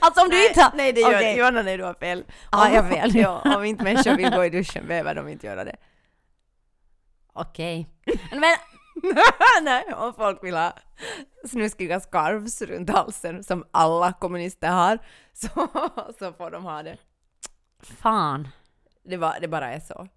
[0.00, 0.72] Alltså om du inte har...
[0.74, 1.32] Nej det gör Okej.
[1.32, 2.24] det Johanna nej du har fel.
[2.52, 3.16] Ja, jag har fel.
[3.16, 5.76] ja, om inte människor vill gå i duschen behöver de inte göra det.
[7.32, 7.88] Okej.
[8.30, 8.56] Men
[9.62, 10.72] Nej, om folk vill ha
[11.48, 14.98] snuskiga scarves runt halsen som alla kommunister har
[15.32, 15.68] så,
[16.18, 16.96] så får de ha det.
[17.82, 18.48] fan.
[19.04, 20.08] Det, var, det bara är så.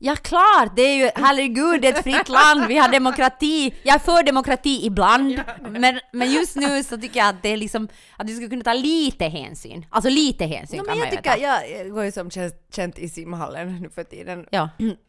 [0.00, 3.74] Ja klart, det är ju, herregud, det är ett fritt land, vi har demokrati.
[3.82, 7.56] Jag är för demokrati ibland, men, men just nu så tycker jag att det är
[7.56, 9.86] liksom, att du skulle kunna ta lite hänsyn.
[9.90, 11.38] Alltså lite hänsyn Ja, kan men man jag ju tycker, ta.
[11.78, 12.30] jag, går ju som
[12.70, 14.46] känt i simhallen nu för tiden.
[14.50, 14.68] Ja.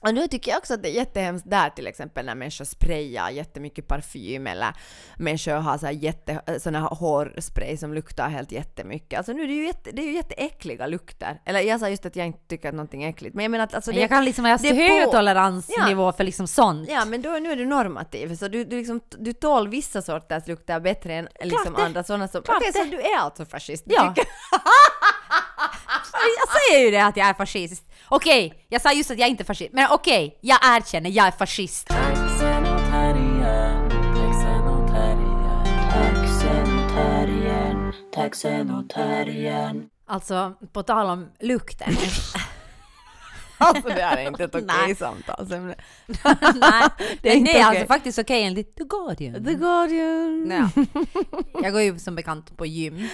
[0.00, 3.30] Och nu tycker jag också att det är jättehemskt där till exempel när människor sprayar
[3.30, 4.74] jättemycket parfym eller
[5.16, 9.18] människor har så här jätte, såna här hårspray som luktar helt jättemycket.
[9.18, 11.40] Alltså nu är det ju, jätte, det är ju jätteäckliga lukter.
[11.44, 13.34] Eller jag sa just att jag inte tycker att någonting är äckligt.
[13.34, 16.12] Men jag menar att alltså Men det, jag kan liksom ha det är högre toleransnivå
[16.12, 16.88] för liksom sånt.
[16.90, 20.46] Ja, men då, nu är du normativ, så du, du, liksom, du tål vissa sorters
[20.46, 21.84] lukter bättre än liksom det.
[21.84, 22.42] andra sådana som...
[22.42, 22.90] Klart så det.
[22.90, 23.84] du är alltså fascist?
[23.86, 24.14] Ja.
[26.12, 27.84] Jag säger ju det att jag är fascist.
[28.08, 29.72] Okej, jag sa just att jag inte är fascist.
[29.72, 31.90] Men okej, jag erkänner, jag är fascist.
[40.06, 41.92] Alltså, på tal om lukten.
[43.58, 44.94] Alltså det här är inte ett okej Nej.
[44.94, 45.74] samtalsämne.
[46.54, 46.88] Nej,
[47.22, 49.44] Det är inte det är alltså faktiskt okej enligt The Guardian.
[49.44, 50.50] The Guardian.
[50.50, 50.82] Ja.
[51.62, 53.08] Jag går ju som bekant på gym.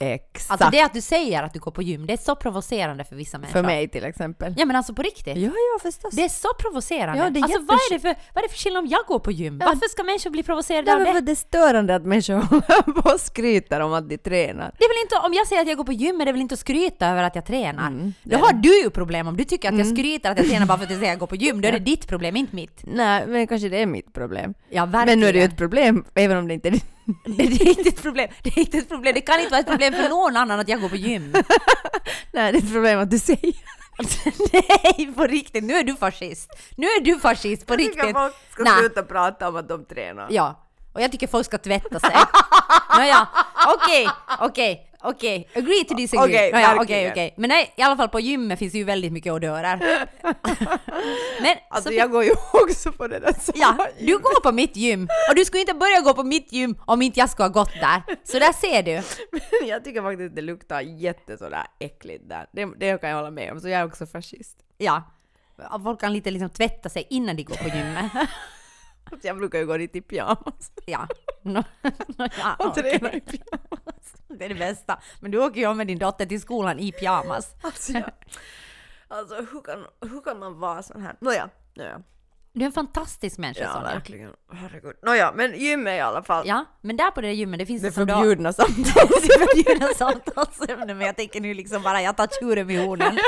[0.00, 0.50] Exakt.
[0.50, 3.16] Alltså det att du säger att du går på gym, det är så provocerande för
[3.16, 3.52] vissa människor.
[3.52, 4.54] För mig till exempel.
[4.58, 5.36] Ja men alltså på riktigt.
[5.36, 6.14] Ja, ja förstås.
[6.14, 7.24] Det är så provocerande.
[7.24, 9.00] Ja, det är alltså vad är, det för, vad är det för skillnad om jag
[9.06, 9.58] går på gym?
[9.58, 11.18] Varför ska människor bli provocerade av Därför det?
[11.18, 14.74] för det är störande att människor håller på och skryter om att de tränar.
[14.78, 16.40] Det är väl inte, om jag säger att jag går på gym är det väl
[16.40, 17.86] inte att skryta över att jag tränar?
[17.86, 20.46] Mm, det Då har du ju problem om du tycker att jag skryter att jag
[20.46, 21.60] tränar bara för att jag säger att jag går på gym.
[21.60, 22.80] Då är det ditt problem, inte mitt.
[22.84, 24.54] Nej, men kanske det är mitt problem.
[24.70, 26.97] Ja, Men nu är det ju ett problem, även om det inte är ditt.
[27.24, 28.28] Det är inte ett problem.
[28.42, 29.14] Det är inte ett problem.
[29.14, 31.32] Det kan inte vara ett problem för någon annan att jag går på gym.
[32.32, 33.54] Nej, det är ett problem att du säger.
[34.52, 35.64] Nej, på riktigt.
[35.64, 36.50] Nu är du fascist.
[36.76, 38.16] Nu är du fascist på Jag tycker riktigt.
[38.16, 38.78] folk ska Nej.
[38.78, 40.26] sluta prata om att de tränar.
[40.30, 40.64] Ja.
[40.92, 42.16] Och jag tycker folk ska tvätta sig.
[42.98, 43.28] Nåja,
[43.66, 44.08] okej,
[44.40, 45.48] okej, okej.
[45.54, 46.24] Agree to disagree.
[46.24, 46.82] Okej, Nåja, verkligen.
[46.84, 47.34] okej, okej.
[47.36, 49.78] Men nej, i alla fall på gymmet finns ju väldigt mycket odörer.
[51.42, 54.76] Men Alltså så jag går ju också på det där Ja, du går på mitt
[54.76, 57.52] gym och du skulle inte börja gå på mitt gym om inte jag skulle ha
[57.52, 58.02] gått där.
[58.24, 58.92] Så där ser du.
[59.60, 62.46] Men jag tycker faktiskt det luktar jätte sådär äckligt där.
[62.52, 64.56] Det, det kan jag hålla med om, så jag är också fascist.
[64.78, 65.02] Ja.
[65.84, 68.12] Folk kan lite liksom tvätta sig innan de går på gymmet.
[69.22, 71.08] Jag brukar ju gå dit i pyjamas Ja.
[71.42, 74.14] No, no, ja och träna i pyjamas.
[74.28, 75.00] Det är det bästa.
[75.20, 77.54] Men du åker ju med din dotter till skolan i pyjamas.
[77.62, 78.10] Alltså, jag,
[79.08, 81.16] alltså hur, kan, hur kan man vara sån här?
[81.20, 82.02] Nåja, nåja.
[82.52, 83.88] Du är en fantastisk människa Ja, Sonja.
[83.94, 84.30] verkligen.
[84.52, 84.92] Herregud.
[85.06, 86.48] Nåja, men gymmet i alla fall.
[86.48, 89.08] Ja, men där på det där gymmet, det finns Det då- förbjudna samtal.
[89.08, 93.12] det förbjudna samtalsämnen men jag tänker nu liksom bara jag tar tjuren vid hornen.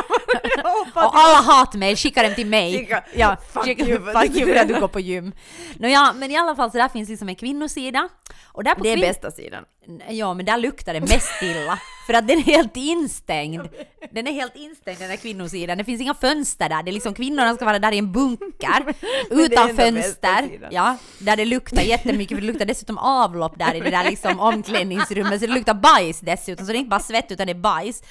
[0.94, 2.72] Och alla hatar mig, skickar dem till mig.
[2.78, 5.32] Skicka- ja, fuck skicka- you fuck you för att du går på gym.
[5.78, 8.08] Nå, ja, men i alla fall så där finns liksom en kvinnosida.
[8.44, 9.64] Och där på Det är bästa sidan.
[10.08, 11.78] Ja, men där luktar det mest illa.
[12.06, 13.68] För att den är helt instängd.
[14.10, 15.78] Den är helt instängd den där kvinnosidan.
[15.78, 16.82] Det finns inga fönster där.
[16.82, 18.94] Det är liksom kvinnorna ska vara där i en bunker.
[19.30, 20.68] utan fönster.
[20.70, 22.36] Ja, där det luktar jättemycket.
[22.36, 25.40] För det luktar dessutom avlopp där i det där liksom omklädningsrummet.
[25.40, 26.66] Så det luktar bajs dessutom.
[26.66, 28.02] Så det är inte bara svett utan det är bajs.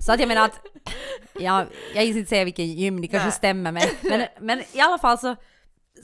[0.00, 0.60] Så att jag menar att...
[1.32, 3.36] Ja, jag gissar inte säga vilken gym, det kanske Nej.
[3.36, 5.36] stämmer men, men, men i alla fall så,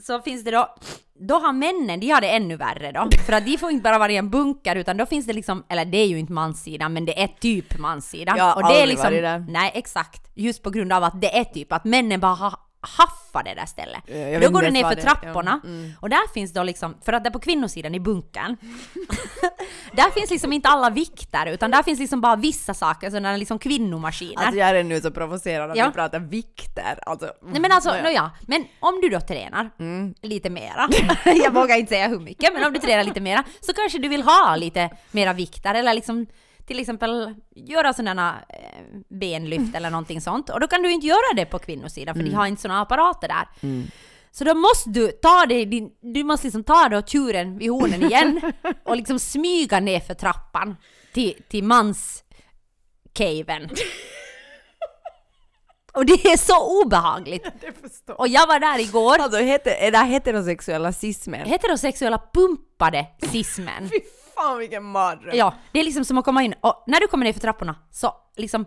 [0.01, 0.75] så finns det då...
[1.19, 3.09] Då har männen, de har det ännu värre då.
[3.25, 5.63] För att de får inte bara vara i en bunker utan då finns det liksom,
[5.69, 8.37] eller det är ju inte manssidan men det är typ manssidan.
[8.37, 9.45] Jag har och det är liksom, varit där.
[9.49, 10.31] Nej exakt.
[10.35, 13.65] Just på grund av att det är typ att männen bara ha, haffar det där
[13.65, 14.01] stället.
[14.07, 15.05] Ja, jag då går du ner för det är.
[15.05, 15.91] trapporna Ja, mm.
[15.99, 18.57] och där finns då liksom, för att där på kvinnosidan i bunkern
[19.91, 23.59] där finns liksom inte alla vikter utan där finns liksom bara vissa saker, sådana liksom
[23.59, 24.41] kvinnomaskiner.
[24.43, 25.87] Alltså jag är nu så provocerad att Ja.
[25.87, 26.99] vi pratar vikter.
[27.05, 28.03] Alltså, Nej men alltså, nåja.
[28.03, 28.31] nåja.
[28.47, 30.13] Men om du då tränar Mm.
[30.21, 30.89] lite mera,
[31.43, 34.07] jag vågar inte säga hur mycket, men om du tränar lite mera så kanske du
[34.07, 36.25] vill ha lite mera vikter eller liksom
[36.67, 40.49] till exempel göra sådana eh, benlyft eller någonting sånt.
[40.49, 43.27] Och då kan du inte göra det på kvinnosidan för de har inte sådana apparater
[43.27, 43.47] där.
[44.31, 48.03] Så då måste du ta dig din, du måste liksom ta då tjuren vid hornen
[48.03, 48.41] igen
[48.85, 50.75] och liksom smyga ner för trappan
[51.13, 52.23] till, till mans
[53.13, 53.69] caven.
[55.93, 57.47] Och det är så obehagligt.
[57.81, 58.19] Förstår.
[58.19, 59.17] Och jag var där igår.
[59.19, 61.47] Alltså heter, är det heterosexuella cismen?
[61.47, 63.89] Heterosexuella pumpade cismen.
[64.41, 65.35] Fan vilken mardröm!
[65.37, 67.75] Ja, det är liksom som att komma in och när du kommer ner för trapporna
[67.91, 68.65] så liksom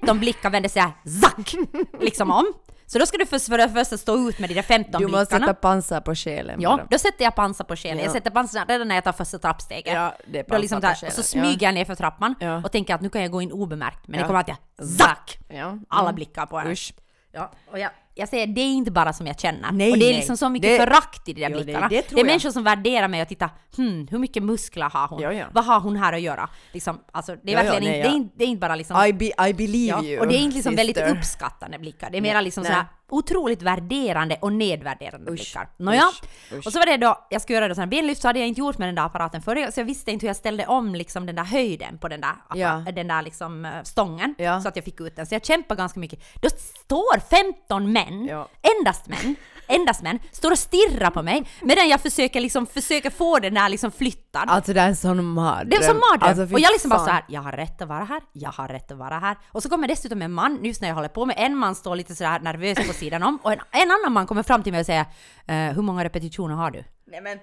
[0.00, 0.82] 15 blickar vänder sig
[1.22, 1.54] zack
[2.00, 2.52] liksom om.
[2.86, 5.06] Så då ska du först för det första stå ut med de där 15 Du
[5.08, 5.46] måste blickarna.
[5.46, 7.98] sätta pansar på själen Ja, då sätter jag pansar på själen.
[7.98, 8.12] Jag Ja.
[8.12, 9.94] sätter pansar redan när jag tar första trappsteget.
[9.94, 12.56] Ja, det är då liksom där, och så smyger jag ner för trappan Ja.
[12.64, 14.08] och tänker att nu kan jag gå in obemärkt.
[14.08, 14.22] Men Ja.
[14.22, 15.38] det kommer att jag zack!
[15.48, 15.78] Ja.
[15.88, 16.14] Alla Mm.
[16.14, 16.66] blickar på en.
[16.66, 16.92] Usch.
[17.32, 17.90] Ja, och jag,
[18.20, 19.72] jag säger det är inte bara som jag känner.
[19.72, 20.16] Nej, och det är nej.
[20.16, 21.88] liksom så mycket Det- förakt i de där Jo, det- blickarna.
[21.88, 22.26] det Det, tror är jag.
[22.26, 25.22] människor som värderar mig och tittar, hmm, hur mycket muskler har hon?
[25.22, 25.46] Ja, ja.
[25.52, 26.48] Vad har hon här att göra?
[26.72, 29.04] Liksom, alltså, det är Ja, verkligen nej, inte, det, är inte, det bara liksom...
[29.06, 30.20] I, be, I believe Ja, you.
[30.20, 32.10] och det är inte liksom väldigt uppskattande blickar.
[32.10, 35.68] Det är mera liksom såhär otroligt värderande och nedvärderande Usch, blickar.
[35.76, 36.22] Nåja, usch,
[36.58, 36.66] usch.
[36.66, 38.48] och så var det då, jag skulle göra då sån här benlyft så hade jag
[38.48, 40.94] inte gjort med den där apparaten förr, så jag visste inte hur jag ställde om
[40.94, 42.82] liksom den där höjden på den där, Ja.
[42.92, 44.60] den där liksom eh, stången, Ja.
[44.60, 45.26] så att jag fick ut den.
[45.26, 46.20] Så jag kämpade ganska mycket.
[46.42, 46.48] Då
[46.84, 48.48] står 15 män, Ja.
[48.78, 49.36] endast män,
[49.70, 53.68] endast män, står och stirrar på mig medan jag försöker liksom, försöker få den där
[53.68, 54.44] liksom flyttad.
[54.48, 55.68] Alltså det är en sån mardröm.
[55.68, 56.40] Det är som mardröm!
[56.40, 57.06] Alltså, och jag liksom bara fan.
[57.06, 59.36] så här, jag har rätt att vara här, jag har rätt att vara här.
[59.48, 61.96] Och så kommer dessutom en man, just när jag håller på med, en man står
[61.96, 64.80] lite sådär nervös på sidan om och en, en annan man kommer fram till mig
[64.80, 65.06] och säger
[65.46, 66.84] eh, hur många repetitioner har du?
[67.06, 67.38] Nej men...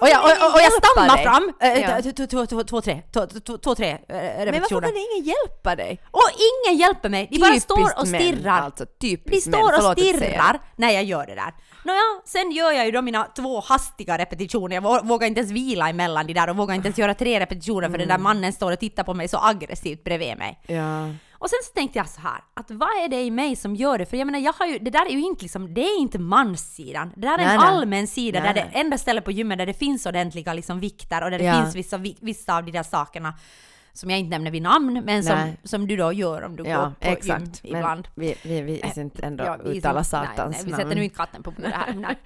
[0.00, 3.02] Och jag, och, och, jag stammar fram, eh, två, tre,
[3.62, 6.00] två, tre eh, Men varför kan ingen hjälpa dig?
[6.10, 8.60] Och ingen hjälper mig, de bara står och män, stirrar.
[8.60, 9.60] Alltså, De typiskt män.
[9.60, 11.54] står och stirrar när jag gör det där.
[11.84, 14.74] Nåja, sen gör jag ju då mina två hastiga repetitioner.
[14.76, 17.40] Jag vå- vågar inte ens vila emellan de där och vågar inte ens göra tre
[17.40, 20.60] repetitioner för den där mannen står och tittar på mig så aggressivt bredvid mig.
[20.66, 21.08] Ja.
[21.32, 23.98] Och sen så tänkte jag så här, att vad är det i mig som gör
[23.98, 24.06] det?
[24.06, 26.18] För jag menar, jag har ju, det där är ju inte liksom, det är inte
[26.18, 27.12] manssidan.
[27.16, 27.66] Det där är Nej, en nej.
[27.68, 31.24] allmän sida Nej, där det enda stället på gymmet där det finns ordentliga liksom vikter
[31.24, 31.62] och där det Ja.
[31.62, 33.34] finns vissa, vi- vissa av de där sakerna
[33.92, 35.56] som jag inte nämner vid namn, men som, Nej.
[35.64, 37.64] som du då gör om du Ja, går på exakt.
[37.64, 38.08] gym ibland.
[38.14, 40.70] Men vi, vi, vi ska inte ändå Ja, vi uttala som- nej, satans nej, Vi
[40.70, 40.82] namn.
[40.82, 41.94] sätter nu inte katten på bordet här.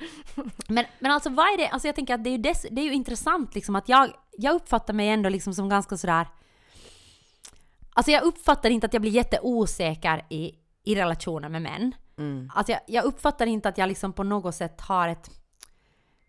[0.68, 2.80] Men, men alltså vad är det, alltså jag tänker att det är ju, dess, det
[2.80, 6.26] är ju intressant liksom att jag, jag uppfattar mig ändå liksom som ganska sådär
[7.96, 10.52] Alltså jag uppfattar inte att jag blir jätteosäker i,
[10.84, 11.94] i relationer med män.
[12.18, 12.50] Mm.
[12.54, 15.30] Alltså jag, jag uppfattar inte att jag liksom på något sätt har ett...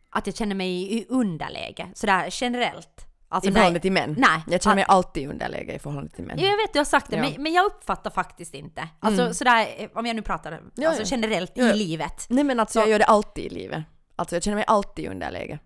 [0.09, 3.04] Att jag känner mig i underläge, sådär generellt.
[3.29, 4.15] Alltså I förhållande till män?
[4.17, 4.43] Nej.
[4.47, 6.39] Jag känner mig alltid i underläge i förhållande till män.
[6.39, 7.21] Ja, jag vet, du har sagt det, Ja.
[7.21, 8.87] men, men jag uppfattar faktiskt inte.
[8.99, 9.33] Alltså Mm.
[9.33, 12.25] sådär, eh, om jag nu pratar Ja, alltså generellt Ja, i livet.
[12.29, 13.83] Nej men alltså Så- jag gör det alltid i livet.
[14.15, 15.59] Alltså jag känner mig alltid i underläge.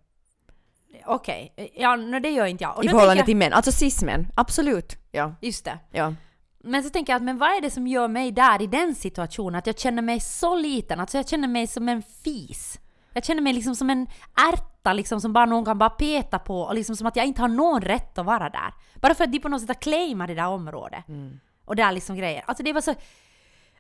[1.06, 2.78] Okej, ja no, det gör inte jag.
[2.78, 3.54] Och I förhållande tänker till män.
[3.54, 4.28] Alltså cis-män.
[4.36, 4.96] Absolut.
[5.12, 5.20] Ja.
[5.22, 5.80] jag, Just det.
[5.92, 6.14] Ja.
[6.64, 8.96] Men så tänker jag att men vad är det som gör mig där i den
[8.96, 9.56] situationen?
[9.56, 12.80] Att jag känner mig så liten, alltså jag känner mig som en fis.
[13.14, 14.08] Jag känner mig liksom som en
[14.54, 17.42] ärta liksom som bara någon kan bara peta på och liksom som att jag inte
[17.42, 18.74] har någon rätt att vara där.
[18.96, 21.04] Bara för att de på något sätt har claimat det där området.
[21.66, 22.44] Och där liksom grejer.
[22.46, 22.96] Alltså det var så...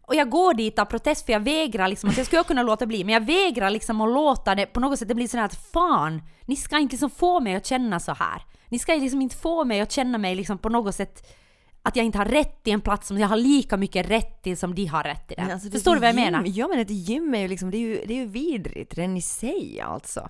[0.01, 2.85] och jag går dit av protest för jag vägrar liksom, att jag skulle kunna låta
[2.85, 5.71] bli, men jag vägrar liksom att låta det på något sätt, det blir sådär att
[5.73, 8.41] fan, ni ska inte liksom få mig att känna så här.
[8.67, 11.38] Ni ska liksom inte få mig att känna mig liksom på något sätt
[11.83, 14.57] att jag inte har rätt till en plats som jag har lika mycket rätt till
[14.57, 15.51] som de har rätt till den.
[15.51, 16.23] Alltså, Förstår du vad jag gym.
[16.25, 16.43] menar?
[16.47, 19.17] Ja men ett gym är ju liksom, det är ju, det är ju vidrigt redan
[19.17, 20.29] i sig alltså.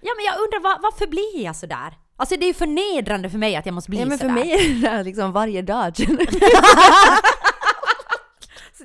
[0.00, 1.94] Ja men jag undrar var, varför blir jag sådär?
[2.16, 4.40] Alltså det är ju förnedrande för mig att jag måste bli Ja men för sådär.
[4.40, 6.04] mig är det där liksom varje dag Så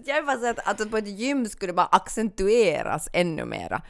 [0.05, 3.82] jag är bara så att, att på ett gym skulle bara accentueras ännu mera.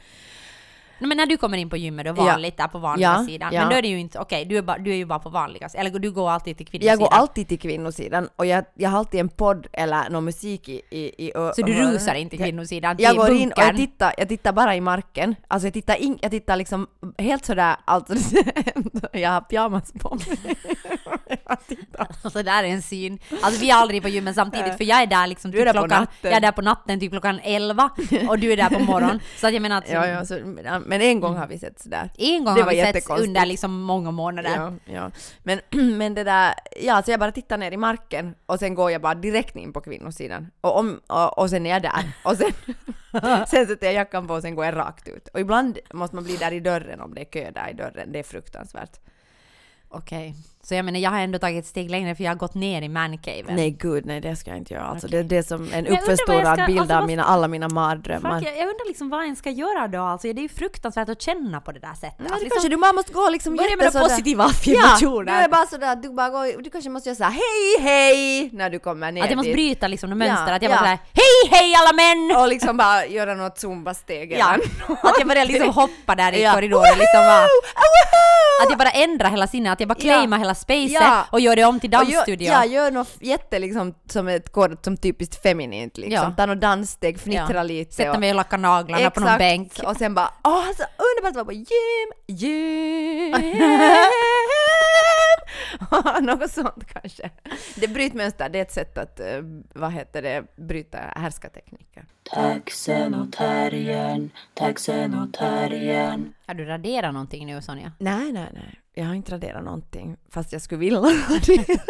[1.08, 2.12] Men när du kommer in på gymmet Ja.
[2.12, 3.60] vanligt där på vanliga Ja, sidan, ja.
[3.60, 5.68] men då är det ju inte, okej du, är du är ju bara på vanliga,
[5.74, 6.90] eller du går alltid till kvinnosidan.
[6.90, 10.68] Jag går alltid till kvinnosidan och jag, jag har alltid en podd eller någon musik
[10.68, 13.76] i, i, i Så du rusar inte till kvinnosidan, till Jag går in och jag
[13.76, 15.34] tittar, jag tittar bara i marken.
[15.48, 16.86] Alltså jag tittar, in, jag tittar liksom
[17.18, 18.14] helt sådär, alltså
[19.12, 20.56] jag har pyjamas på mig.
[22.22, 23.18] Alltså det där är en syn.
[23.42, 26.32] Alltså vi är aldrig på gymmen samtidigt för jag är där liksom typ klockan, jag
[26.32, 27.90] är där på natten typ klockan 11
[28.28, 29.20] och du är där på morgonen.
[29.36, 30.38] Så att jag menar att Ja, ja, så,
[30.92, 32.10] men en gång har vi sett sådär.
[32.18, 33.28] en gång Det har vi jättekonstigt.
[33.28, 34.50] under liksom många månader.
[34.56, 35.10] Ja, ja.
[35.42, 35.60] Men,
[35.98, 39.00] men det där, ja så jag bara tittar ner i marken och sen går jag
[39.00, 40.50] bara direkt in på kvinnosidan.
[40.60, 42.12] Och, om, och, och sen är jag där.
[42.24, 42.52] Och sen,
[43.46, 45.28] sen sätter jag jackan på och sen går jag rakt ut.
[45.28, 48.12] Och ibland måste man bli där i dörren om det är kö där i dörren.
[48.12, 49.00] Det är fruktansvärt.
[49.88, 50.34] Okej.
[50.64, 52.82] Så jag menar jag har ändå tagit ett steg längre för jag har gått ner
[52.82, 53.56] i mancaven.
[53.56, 54.84] Nej gud, nej det ska jag inte göra.
[54.84, 55.22] Alltså, Okej.
[55.22, 58.38] det, det är som en uppförstorad bild alltså, av mina, alla mina mardrömmar.
[58.38, 60.32] Fuck, jag, jag undrar liksom vad en ska göra då alltså.
[60.32, 62.18] Det är ju fruktansvärt att känna på det där sättet.
[62.18, 65.32] Det liksom, kanske du bara måste gå liksom börja med jättesådär- positiva Ja, affirmationer.
[65.32, 68.70] du är bara sådär, du bara går, du kanske måste göra såhär hej hej när
[68.70, 69.56] du kommer ner att jag måste dit.
[69.56, 70.46] bryta liksom de mönster.
[70.48, 70.76] Ja, att jag ja.
[70.76, 72.36] bara såhär Hej hej alla män!
[72.42, 74.46] Och liksom bara göra något zumba-steg Ja,
[75.02, 76.52] att jag börjar liksom hoppa där i Ja.
[76.54, 77.44] korridoren liksom bara!
[78.64, 80.02] Att jag bara ändrar hela sinnet, att jag bara Ja.
[80.02, 81.24] claimar hela spacet Ja.
[81.30, 82.48] och gör det om till dansstudio.
[82.48, 86.28] Ja, gör något jätte liksom som ett kod som typiskt feminint liksom.
[86.28, 86.34] Ja.
[86.36, 87.62] Ta något danssteg, fnittra Ja.
[87.62, 87.94] lite.
[87.94, 89.72] Sätta mig och lacka naglarna på någon bänk.
[89.86, 93.32] Och sen bara, åh så underbart att vara på gym, gym.
[96.22, 97.30] Något sånt kanske.
[97.76, 99.40] Det brytmönster, det är ett sätt att, eh,
[99.74, 102.06] vad heter det, bryta härskartekniker.
[102.22, 106.34] Taxen och terriern, taxen och terriern.
[106.46, 107.92] Har du raderat någonting nu Sonja?
[107.98, 108.80] Nej, nej, nej.
[108.94, 111.82] Jag har inte raderat någonting, fast jag skulle vilja radera.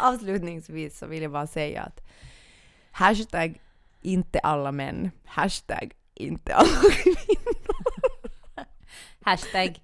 [0.00, 2.00] Avslutningsvis så vill jag bara säga att
[2.90, 3.60] hashtag
[4.02, 6.68] inte alla män, hashtag inte alla
[7.02, 7.46] kvinnor.
[9.24, 9.78] Hashtag,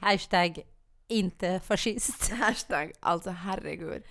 [0.00, 0.60] hashtag
[1.08, 2.32] inte fascist.
[2.40, 4.02] Hashtag, alltså herregud.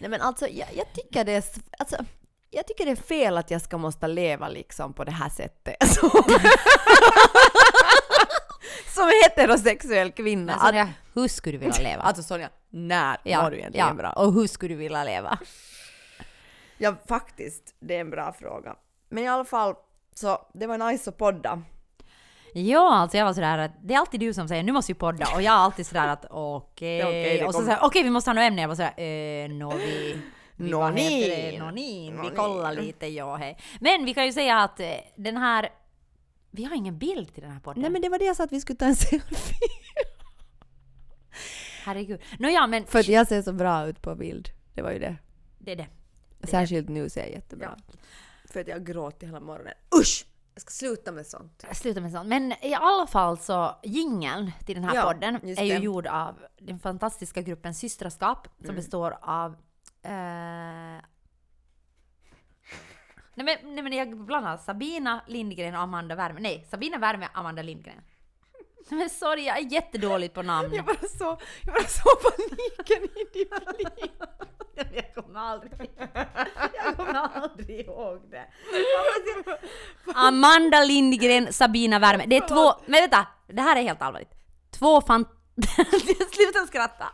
[0.00, 1.44] Nej men alltså jag, jag tycker det är,
[1.78, 1.96] alltså,
[2.50, 5.76] jag tycker det är fel att jag ska måste leva liksom på det här sättet.
[5.94, 6.10] Som,
[8.94, 10.52] som heterosexuell kvinna.
[10.52, 12.02] Men Sonja, hur skulle du vilja leva?
[12.02, 13.94] Alltså Sonja, när var du egentligen ja.
[13.94, 14.10] bra?
[14.10, 15.38] Och hur skulle du vilja leva?
[16.78, 17.74] Ja, faktiskt.
[17.80, 18.76] Det är en bra fråga.
[19.08, 19.74] Men i alla fall,
[20.14, 21.62] så det var nice att podda.
[22.58, 24.98] Ja, alltså jag var sådär att det är alltid du som säger nu måste vi
[24.98, 28.02] podda och jag är alltid sådär att okej, Ja, okej, det och så säger okej
[28.02, 28.60] vi måste ha något ämne.
[28.60, 30.20] Jag var sådär eh, nå vi,
[30.56, 31.58] vi det?
[31.58, 32.22] Nånin.
[32.22, 33.58] Vi kollar lite ja hej.
[33.80, 34.86] Men vi kan ju säga att eh,
[35.16, 35.68] den här,
[36.50, 37.82] vi har ingen bild till den här podden.
[37.82, 39.58] Nej men det var det jag sa att vi skulle ta en selfie.
[41.84, 42.20] Herregud.
[42.38, 44.48] Nåja men För att jag ser så bra ut på bild.
[44.74, 45.16] Det var ju det.
[45.58, 45.86] det är det.
[46.42, 47.76] Särskilt nu ser jag jättebra.
[48.44, 49.74] För att jag gråtit hela morgonen.
[50.00, 50.26] Usch!
[50.56, 51.64] Jag ska sluta med sånt.
[51.72, 52.28] Sluta med sånt.
[52.28, 55.84] Men i alla fall så, jingeln till den här Ja, podden är ju det.
[55.84, 58.76] gjord av den fantastiska gruppen Systraskap som Mm.
[58.76, 59.52] består av...
[60.02, 61.02] Eh, nej,
[63.34, 66.40] men, nej men jag blandar Sabina Lindgren och Amanda Wärme.
[66.40, 68.00] Nej, Sabina Wärme och Amanda Lindgren.
[68.90, 70.74] Men sorry, jag är jättedålig på namn.
[70.74, 74.12] Jag bara så, jag bara så paniken i din blick.
[74.94, 75.90] Jag kommer aldrig,
[76.74, 78.46] jag kommer aldrig ihåg det.
[80.14, 82.24] Amanda Lindgren, Sabina Wärme.
[82.26, 84.30] Det är två, men vänta, det här är helt allvarligt.
[84.78, 85.24] Två fan...
[86.32, 87.06] Sluta skratta!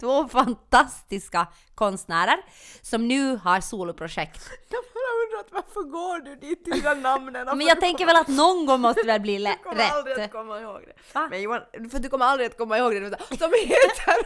[0.00, 2.36] Två fantastiska konstnärer
[2.82, 4.50] som nu har soloprojekt.
[4.68, 7.46] Jag bara undrat varför går du dit till de namnen?
[7.58, 10.12] Men jag tänker väl att någon gång måste det väl bli lä- Du kommer aldrig
[10.12, 10.32] att rätt.
[10.32, 11.14] komma ihåg det.
[11.14, 11.28] Va?
[11.30, 13.18] Men Johan, för du kommer aldrig att komma ihåg det.
[13.38, 14.16] Som heter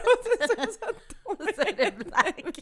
[1.23, 2.59] och så, är det blank.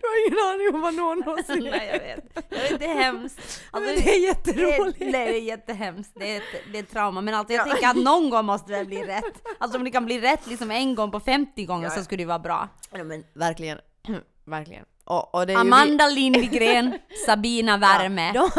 [0.00, 2.46] Du har ingen aning om vad någon någonsin Nej jag vet.
[2.50, 3.62] Jag vet, Det är hemskt.
[3.70, 4.98] Alltså, det är jätteroligt.
[4.98, 6.12] Det, nej, det är jättehemskt.
[6.14, 7.20] Det är ett, det är ett trauma.
[7.20, 9.42] Men alltså, jag tänker att någon gång måste det bli rätt.
[9.58, 12.04] Alltså om det kan bli rätt liksom en gång på 50 gånger Ja, så ja.
[12.04, 12.68] skulle det vara bra.
[12.90, 13.78] Ja, men verkligen.
[14.44, 14.84] verkligen.
[15.04, 18.32] Och, och Amanda Lindgren, Sabina Wärme.
[18.32, 18.50] vi, de,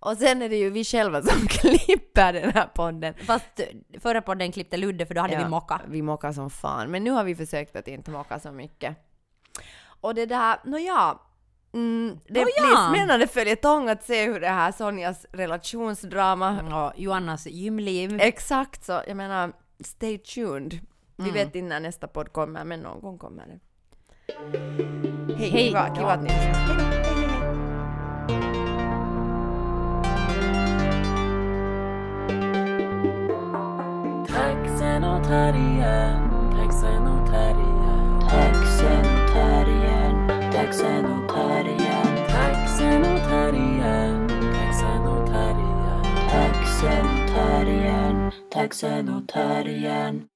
[0.00, 3.14] och sen är det ju vi själva som klipper den här podden.
[3.26, 3.60] Fast
[4.00, 5.80] förra podden klippte Ludde för då hade Ja, vi mocka.
[5.88, 6.90] Vi mockar som fan.
[6.90, 8.96] Men nu har vi försökt att inte mocka så mycket.
[10.00, 11.18] Och det där, nåja.
[11.72, 12.62] Mm, det Nå ja.
[12.62, 18.20] blir spännande följetong att se hur det här Sonjas relationsdrama Och Joannas gymliv.
[18.20, 19.52] Exakt så, jag menar
[19.84, 20.78] stay tuned.
[21.22, 21.34] Vi Mm.
[21.34, 23.58] vet inte när nästa podd kommer men någon gång kommer det.
[25.36, 26.64] Hej, Hej kiva, kiva att ni lyssnade.
[26.64, 27.40] Hej då, hej, hej, hej.
[34.90, 36.20] Taxenotarien,
[36.56, 46.02] taxenotarien, Taxenotarien, taxenotarien, taxenotarien, taxenotarien.
[46.30, 50.29] taxenotarien, taxenotarien.